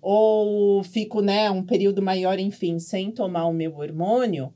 [0.01, 4.53] ou fico, né, um período maior, enfim, sem tomar o meu hormônio,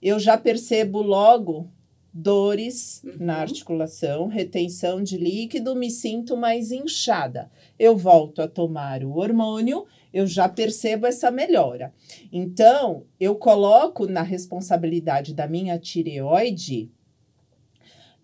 [0.00, 1.68] eu já percebo logo
[2.12, 3.40] dores na Uhum.
[3.40, 7.50] articulação, retenção de líquido, me sinto mais inchada.
[7.76, 11.92] Eu volto a tomar o hormônio, eu já percebo essa melhora.
[12.32, 16.88] Então, eu coloco na responsabilidade da minha tireoide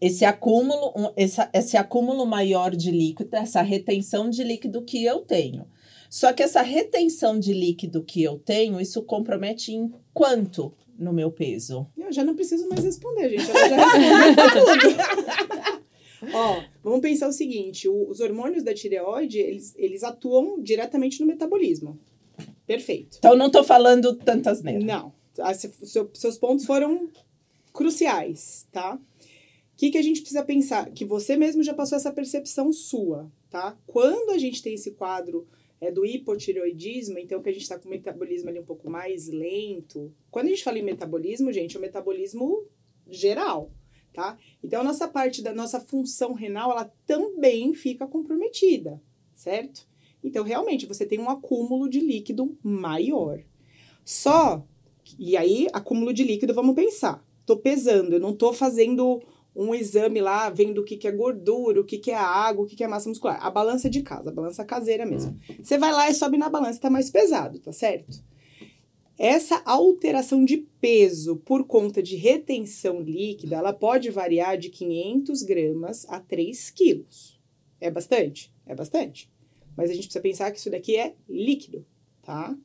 [0.00, 5.20] esse acúmulo, um- essa- esse acúmulo maior de líquido, essa retenção de líquido que eu
[5.20, 5.66] tenho.
[6.08, 11.30] Só que essa retenção de líquido que eu tenho, isso compromete em quanto no meu
[11.30, 11.86] peso?
[11.96, 13.50] Eu já não preciso mais responder, gente.
[13.50, 15.80] Ela já tudo.
[16.34, 21.26] Ó, vamos pensar o seguinte: o- os hormônios da tireoide, eles, eles atuam diretamente no
[21.26, 21.98] metabolismo.
[22.66, 23.16] Perfeito.
[23.18, 24.84] Então não tô falando tantas nele.
[24.84, 25.12] Não.
[25.38, 27.08] Ah, se- seu- seus pontos foram
[27.72, 28.98] cruciais, tá?
[29.80, 30.90] Que, que a gente precisa pensar?
[30.90, 33.78] Que você mesmo já passou essa percepção sua, tá?
[33.86, 35.48] Quando a gente tem esse quadro
[35.80, 39.28] é, do hipotireoidismo, então que a gente está com o metabolismo ali um pouco mais
[39.28, 40.12] lento.
[40.30, 42.66] Quando a gente fala em metabolismo, gente, é o metabolismo
[43.08, 43.70] geral,
[44.12, 44.36] tá?
[44.62, 49.02] Então a nossa parte da nossa função renal, ela também fica comprometida,
[49.34, 49.88] certo?
[50.22, 53.42] Então realmente você tem um acúmulo de líquido maior.
[54.04, 54.62] Só
[55.18, 57.26] e aí, acúmulo de líquido, vamos pensar.
[57.46, 59.22] Tô pesando, eu não tô fazendo
[59.54, 62.66] um exame lá, vendo o que, que é gordura, o que, que é água, o
[62.66, 63.44] que, que é massa muscular.
[63.44, 65.38] A balança é de casa, a balança caseira mesmo.
[65.62, 68.22] Você vai lá e sobe na balança, tá mais pesado, tá certo?
[69.18, 76.06] Essa alteração de peso por conta de retenção líquida, ela pode variar de 500 gramas
[76.08, 77.38] a 3 quilos.
[77.78, 78.50] É bastante?
[78.64, 79.30] É bastante.
[79.76, 81.84] Mas a gente precisa pensar que isso daqui é líquido,
[82.22, 82.56] tá?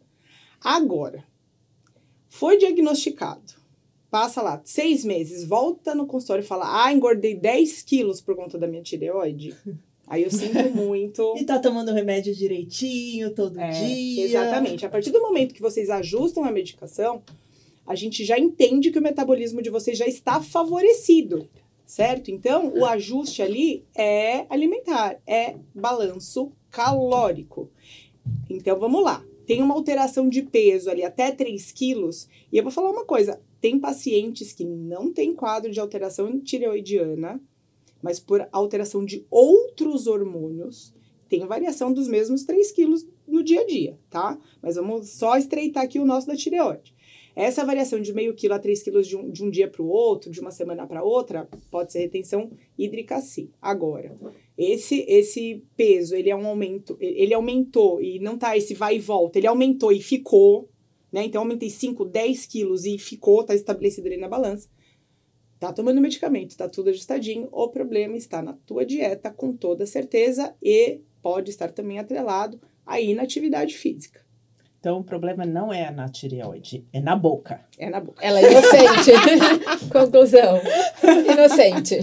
[0.61, 1.25] Agora,
[2.29, 3.53] foi diagnosticado,
[4.15, 8.57] passa lá seis meses, volta no consultório e fala: Ah, engordei 10 quilos por conta
[8.57, 9.53] da minha tireoide.
[10.07, 11.35] Aí eu sinto muito.
[11.35, 14.23] E tá tomando remédio direitinho todo É, dia.
[14.23, 14.85] Exatamente.
[14.85, 17.23] A partir do momento que vocês ajustam a medicação,
[17.85, 21.49] a gente já entende que o metabolismo de vocês já está favorecido,
[21.85, 22.31] certo?
[22.31, 27.69] Então, o ajuste ali é alimentar, é balanço calórico.
[28.49, 29.21] Então, vamos lá.
[29.45, 32.29] Tem uma alteração de peso ali até 3 quilos.
[32.49, 37.41] E eu vou falar uma coisa: tem pacientes que não têm quadro de alteração tireoidiana,
[38.01, 40.93] mas por alteração de outros hormônios,
[41.27, 44.37] tem variação dos mesmos 3 quilos no dia a dia, tá?
[44.61, 46.93] Mas vamos só estreitar aqui o nosso da tireoide.
[47.35, 49.89] Essa variação de meio quilo a 3 quilos de um, de um dia para o
[49.89, 53.49] outro, de uma semana para outra, pode ser retenção hídrica sim.
[53.61, 54.17] Agora,
[54.57, 58.99] esse esse peso, ele é um aumento, ele aumentou e não tá esse vai e
[58.99, 60.69] volta, ele aumentou e ficou,
[61.15, 61.23] né?
[61.23, 64.67] Então, aumentei 5, 10 quilos e ficou, tá estabelecido ali na balança.
[65.57, 67.47] Tá tomando medicamento, tá tudo ajustadinho.
[67.53, 72.99] O problema está na tua dieta, com toda certeza, e pode estar também atrelado à
[72.99, 74.24] inatividade física.
[74.85, 77.59] Então o problema não é na tireoide, é na boca.
[77.75, 78.23] É na boca.
[78.23, 79.11] Ela é inocente.
[79.91, 80.61] Conclusão.
[81.33, 81.95] Inocente.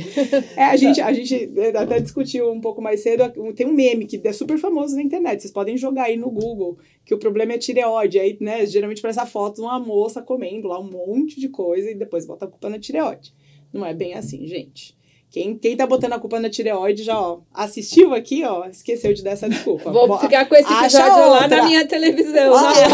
[0.56, 3.22] É, a gente, a gente até discutiu um pouco mais cedo.
[3.54, 5.40] Tem um meme que é super famoso na internet.
[5.40, 8.18] Vocês podem jogar aí no Google que o problema é tireoide.
[8.18, 11.88] Aí, né, geralmente parece a foto de uma moça comendo lá um monte de coisa
[11.88, 13.32] e depois bota a culpa na tireoide.
[13.72, 14.96] Não é bem assim, gente.
[15.32, 19.22] Quem, quem tá botando a culpa na tireoide já, ó, assistiu aqui, ó, esqueceu de
[19.24, 19.90] dar essa desculpa.
[19.90, 22.50] Vou Bo- ficar com esse episódio lá na minha televisão.
[22.50, 22.86] loja.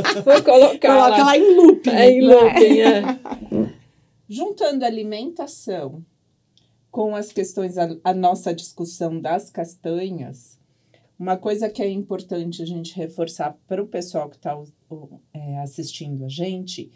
[0.24, 1.24] Vou colocar Coloca lá.
[1.26, 1.90] lá em looping.
[1.90, 2.34] É em né?
[2.34, 3.02] looping, é.
[4.26, 6.02] Juntando alimentação
[6.90, 10.58] com as questões, a, a nossa discussão das castanhas,
[11.18, 14.58] uma coisa que é importante a gente reforçar para o pessoal que está
[15.62, 16.90] assistindo a gente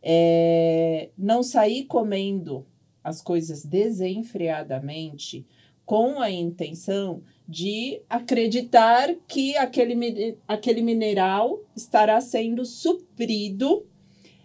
[0.00, 2.64] é não sair comendo
[3.02, 5.46] as coisas desenfreadamente
[5.84, 13.84] com a intenção de acreditar que aquele, aquele mineral estará sendo suprido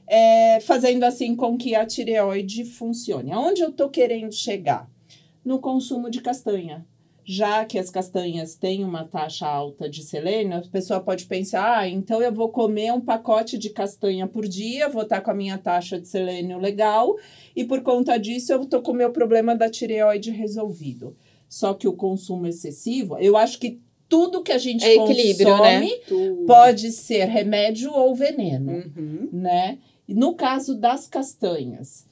[0.08, 3.32] é, fazendo assim com que a tireoide funcione.
[3.32, 4.89] Aonde eu estou querendo chegar?
[5.43, 6.86] No consumo de castanha.
[7.28, 11.89] Já que as castanhas têm uma taxa alta de selênio, a pessoa pode pensar: ah,
[11.89, 15.57] então eu vou comer um pacote de castanha por dia, vou estar com a minha
[15.57, 17.15] taxa de selênio legal,
[17.55, 21.15] e por conta disso eu estou com o meu problema da tireoide resolvido.
[21.49, 24.95] Só que o consumo excessivo, eu acho que tudo que a gente É né?
[24.97, 26.45] consome Tudo.
[26.45, 29.30] pode ser remédio ou veneno Uhum.
[29.34, 29.80] né?
[30.07, 32.05] No caso das castanhas,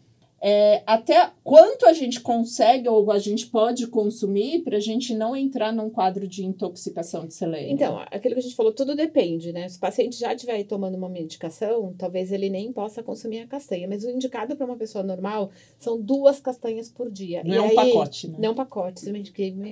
[0.46, 5.34] é, até quanto a gente consegue ou a gente pode consumir para a gente não
[5.34, 7.72] entrar num quadro de intoxicação de selênio?
[7.72, 9.70] Então, aquilo que a gente falou, tudo depende, né?
[9.70, 13.88] Se o paciente já estiver tomando uma medicação, talvez ele nem possa consumir a castanha.
[13.88, 17.42] Mas o indicado para uma pessoa normal são duas castanhas por dia.
[17.46, 18.38] não e é um aí, pacote, né?
[18.38, 19.06] Não um pacote,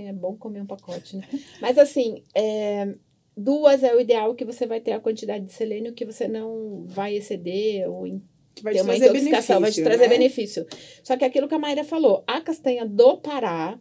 [0.08, 1.28] é bom comer um pacote, né?
[1.60, 2.96] Mas assim, é,
[3.36, 6.86] duas é o ideal que você vai ter a quantidade de selênio que você não
[6.86, 8.08] vai exceder ou
[8.62, 10.10] vai ter te uma intoxicação, vai te trazer né?
[10.10, 10.66] benefício.
[11.04, 13.80] Só que aquilo que a Mayra falou, a castanha do Pará,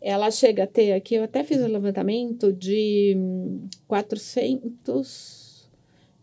[0.00, 5.70] ela chega a ter aqui, eu até fiz o levantamento de hum, 400,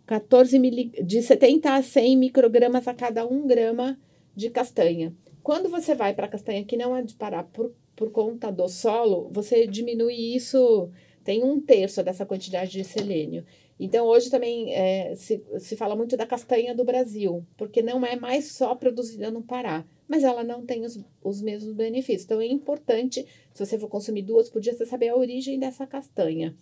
[0.05, 3.99] 14 mili, de 70 a 100 microgramas a cada 1 grama
[4.35, 5.13] de castanha.
[5.43, 8.67] Quando você vai para a castanha que não é de Pará por, por conta do
[8.67, 10.89] solo, você diminui isso,
[11.23, 13.45] tem um terço dessa quantidade de selênio.
[13.79, 18.15] Então, hoje também é, se, se fala muito da castanha do Brasil, porque não é
[18.15, 22.23] mais só produzida no Pará, mas ela não tem os, os mesmos benefícios.
[22.25, 23.23] Então, é importante,
[23.53, 26.55] se você for consumir duas por dia, você saber a origem dessa castanha.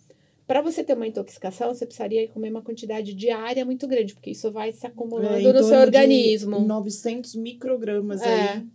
[0.46, 4.52] para você ter uma intoxicação, você precisaria comer uma quantidade diária muito grande, porque isso
[4.52, 6.60] vai se acumulando É, no seu organismo.
[6.60, 8.50] 900 microgramas É.
[8.58, 8.66] aí.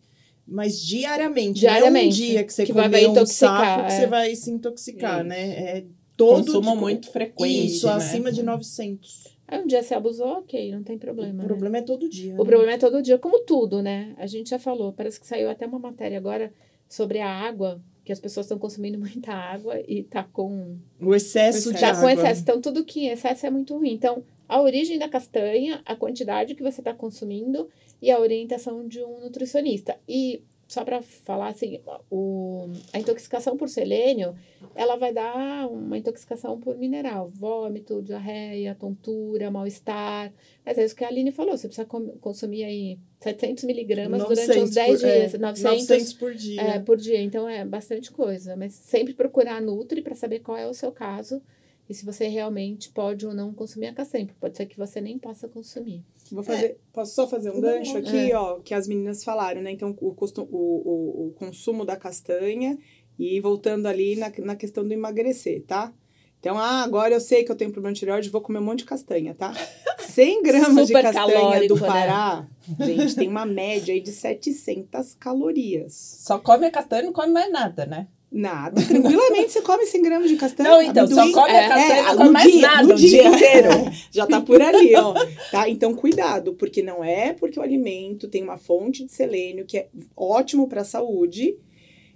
[0.48, 3.58] Mas diariamente, Diariamente, não é um dia que você que vai- comer vai um intoxicar,
[3.78, 4.00] saco que é.
[4.00, 5.50] você vai se intoxicar, né?
[5.78, 5.86] É
[6.26, 7.66] todo Consumo de- muito frequente.
[7.68, 7.94] Isso, né?
[7.94, 9.28] acima de 900.
[9.48, 11.34] Aí um dia você abusou, ok, não tem problema.
[11.34, 11.46] O né?
[11.46, 12.36] problema é todo dia.
[12.36, 12.50] O né?
[12.50, 14.14] problema é todo dia, como tudo, né?
[14.18, 16.54] A gente já falou, parece que saiu até uma matéria agora
[16.88, 21.74] sobre a água, que as pessoas estão consumindo muita água e tá com, O excesso
[21.74, 22.02] de tá água.
[22.02, 22.42] com excesso.
[22.42, 23.92] Então, tudo que em excesso é muito ruim.
[23.94, 27.68] Então, a origem da castanha, a quantidade que você está consumindo
[28.02, 29.98] e a orientação de um nutricionista.
[30.08, 30.42] E
[30.72, 34.34] só para falar assim, o, a intoxicação por selênio,
[34.74, 40.32] ela vai dar uma intoxicação por mineral, vômito, diarreia, tontura, mal-estar.
[40.66, 41.86] Mas é isso que a Aline falou, você precisa
[42.22, 46.62] consumir aí 700 miligramas durante 900 uns 10 por- é, dias, 900, 900 por dia.
[46.62, 47.22] é, por dia.
[47.22, 48.56] Então é bastante coisa.
[48.56, 51.42] Mas sempre procurar a Nutri para saber qual é o seu caso
[51.90, 55.20] e se você realmente pode ou não consumir a porque Pode ser que você nem
[55.20, 56.02] possa consumir.
[56.32, 58.36] Vou fazer, Posso só fazer um Não, gancho aqui, é.
[58.38, 59.72] ó, que as meninas falaram, né?
[59.72, 62.78] Então, o, costu- o, o, o consumo da castanha
[63.20, 65.94] e voltando ali na, na questão do emagrecer, tá?
[66.40, 68.80] Então, ah, agora eu sei que eu tenho problema de tireoide, vou comer um monte
[68.80, 69.54] de castanha, tá?
[70.00, 71.88] 100 gramas de castanha do né?
[71.88, 72.48] Pará,
[72.80, 75.94] gente, tem uma média aí de 700 calorias.
[75.94, 78.08] Só come a castanha e não come mais nada, né?
[78.32, 78.82] Nada.
[78.82, 80.70] Tranquilamente você come 100 gramas de castanha.
[80.70, 81.34] Não, então, só amendoim.
[81.34, 83.28] come é, a castanha e é, não come mais dia- nada no o dia dia.
[83.30, 83.70] inteiro.
[84.10, 85.14] Já tá por ali, ó.
[85.52, 85.68] Tá?
[85.68, 89.88] Então, cuidado, porque não é porque o alimento tem uma fonte de selênio que é
[90.16, 91.58] ótimo para a saúde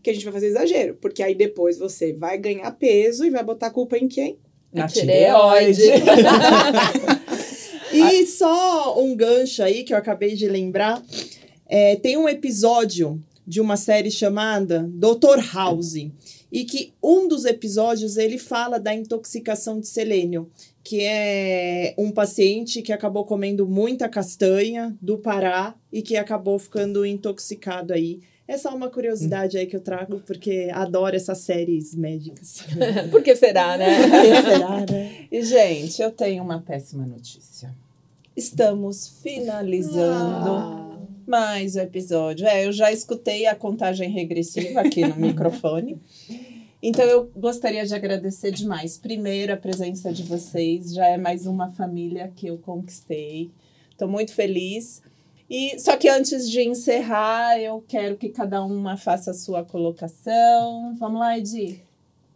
[0.02, 0.96] que a gente vai fazer exagero.
[1.02, 4.38] Porque aí depois você vai ganhar peso e vai botar a culpa em quem?
[4.72, 5.82] Na tireoide.
[7.94, 11.02] E só um gancho aí que eu acabei de lembrar.
[11.68, 15.40] É, tem um episódio de uma série chamada Dr.
[15.54, 15.96] House.
[16.52, 20.50] E que um dos episódios ele fala da intoxicação de selênio,
[20.84, 27.06] que é um paciente que acabou comendo muita castanha do Pará e que acabou ficando
[27.06, 28.20] intoxicado aí.
[28.48, 32.64] É só uma curiosidade aí que eu trago, porque adoro essas séries médicas.
[33.10, 34.04] Por que será, né?
[34.04, 35.28] Por que será, né?
[35.32, 37.74] E, gente, eu tenho uma péssima notícia.
[38.36, 40.85] Estamos finalizando Ah.
[41.30, 42.48] Mais o episódio.
[42.48, 46.02] É, eu já escutei a contagem regressiva aqui no microfone.
[46.82, 48.98] Então, eu gostaria de agradecer demais.
[48.98, 50.94] Primeiro, a presença de vocês.
[50.94, 53.52] Já é mais uma família que eu conquistei.
[53.92, 55.02] Estou muito feliz.
[55.50, 60.96] E só que antes de encerrar, eu quero que cada uma faça a sua colocação.
[60.98, 61.84] Vamos lá, Edi.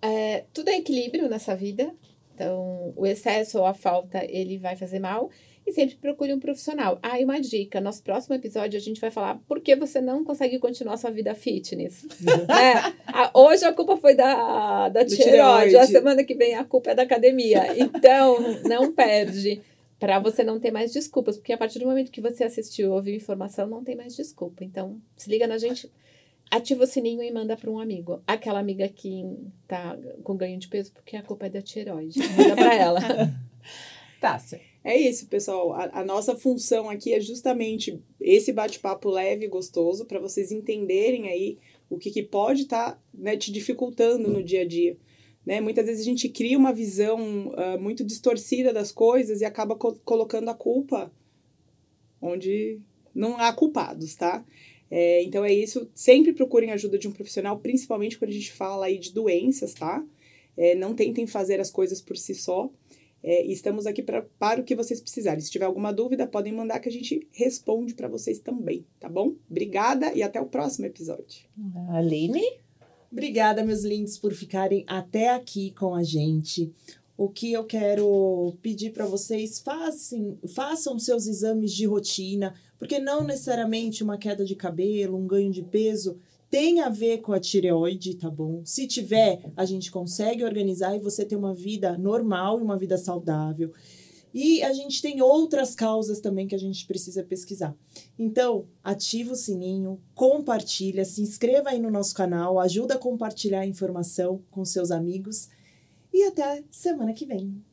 [0.02, 1.94] É, tudo é equilíbrio nessa vida.
[2.34, 5.30] Então, o excesso ou a falta, ele vai fazer mal.
[5.70, 6.98] E sempre procure um profissional.
[7.04, 7.80] Ah, e uma dica.
[7.80, 11.36] Nosso próximo episódio, a gente vai falar por que você não consegue continuar sua vida
[11.36, 12.08] fitness.
[12.20, 12.96] né?
[13.06, 15.78] Ah, hoje a culpa foi da, da tireoide.
[15.78, 17.78] A semana que vem a culpa é da academia.
[17.78, 19.62] Então, não perde.
[20.00, 21.38] Para você não ter mais desculpas.
[21.38, 24.64] Porque a partir do momento que você assistiu, ouviu informação, não tem mais desculpa.
[24.64, 25.88] Então, se liga na gente.
[26.50, 28.24] Ativa o sininho e manda para um amigo.
[28.26, 29.24] Aquela amiga que
[29.68, 32.20] tá com ganho de peso porque a culpa é da tireoide.
[32.36, 33.00] Manda para ela.
[34.20, 34.69] Tássia.
[34.84, 35.74] É isso, pessoal.
[35.74, 41.28] A, a nossa função aqui é justamente esse bate-papo leve e gostoso para vocês entenderem
[41.28, 41.58] aí
[41.90, 44.98] o que, que pode estar né, te dificultando no dia a dia.
[45.46, 45.60] Né?
[45.60, 50.00] Muitas vezes a gente cria uma visão ah, muito distorcida das coisas e acaba co-
[50.06, 51.12] colocando a culpa
[52.22, 52.80] onde
[53.14, 54.46] não há culpados, tá?
[54.92, 55.90] É, então é isso.
[55.94, 60.04] Sempre procurem ajuda de um profissional, principalmente quando a gente fala aí de doenças, tá?
[60.58, 62.70] É, não tentem fazer as coisas por si só.
[63.24, 65.42] É, e estamos aqui pra, para o que vocês precisarem.
[65.42, 69.36] Se tiver alguma dúvida, podem mandar que a gente responde para vocês também, tá bom?
[69.50, 71.44] Obrigada e até o próximo episódio.
[71.90, 72.44] Aline?
[73.12, 76.72] Obrigada, meus lindos, por ficarem até aqui com a gente.
[77.18, 83.24] O que eu quero pedir para vocês, façam, façam seus exames de rotina, porque não
[83.24, 86.18] necessariamente uma queda de cabelo, um ganho de peso
[86.50, 88.62] tem a ver com a tireoide, tá bom?
[88.66, 92.97] Se tiver, a gente consegue organizar e você ter uma vida normal e uma vida
[92.97, 93.72] saudável.
[94.34, 97.76] E a gente tem outras causas também que a gente precisa pesquisar.
[98.18, 103.68] Então, ativa o sininho, compartilha, se inscreva aí no nosso canal, ajuda a compartilhar a
[103.68, 105.50] informação com seus amigos
[106.14, 107.64] e até semana que vem.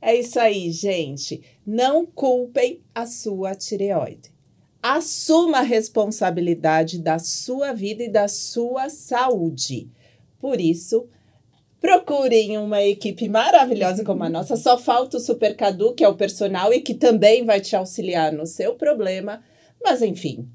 [0.00, 1.42] É isso aí, gente.
[1.64, 4.35] Não culpem a sua tireoide.
[4.88, 9.90] Assuma a responsabilidade da sua vida e da sua saúde.
[10.38, 11.08] Por isso,
[11.80, 14.54] procurem uma equipe maravilhosa como a nossa.
[14.54, 18.32] Só falta o Super Cadu, que é o personal e que também vai te auxiliar
[18.32, 19.42] no seu problema.
[19.82, 20.48] Mas, enfim,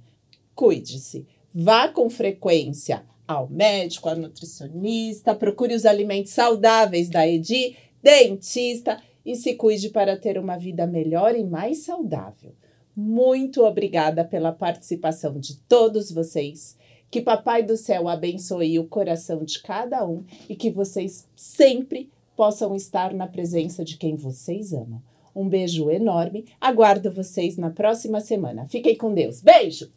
[0.56, 1.28] cuide-se.
[1.54, 9.36] Vá com frequência ao médico, ao nutricionista, procure os alimentos saudáveis da Edi, dentista e
[9.36, 12.54] se cuide para ter uma vida melhor e mais saudável.
[12.96, 16.78] Muito obrigada pela participação de todos vocês.
[17.10, 22.76] Que Papai do Céu abençoe o coração de cada um e que vocês sempre possam
[22.76, 25.02] estar na presença de quem vocês amam.
[25.36, 26.46] Um beijo enorme.
[26.60, 28.66] Aguardo vocês na próxima semana.
[28.68, 29.42] Fiquem com Deus.
[29.42, 29.92] Beijo!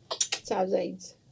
[0.45, 1.24] Tchau, gente.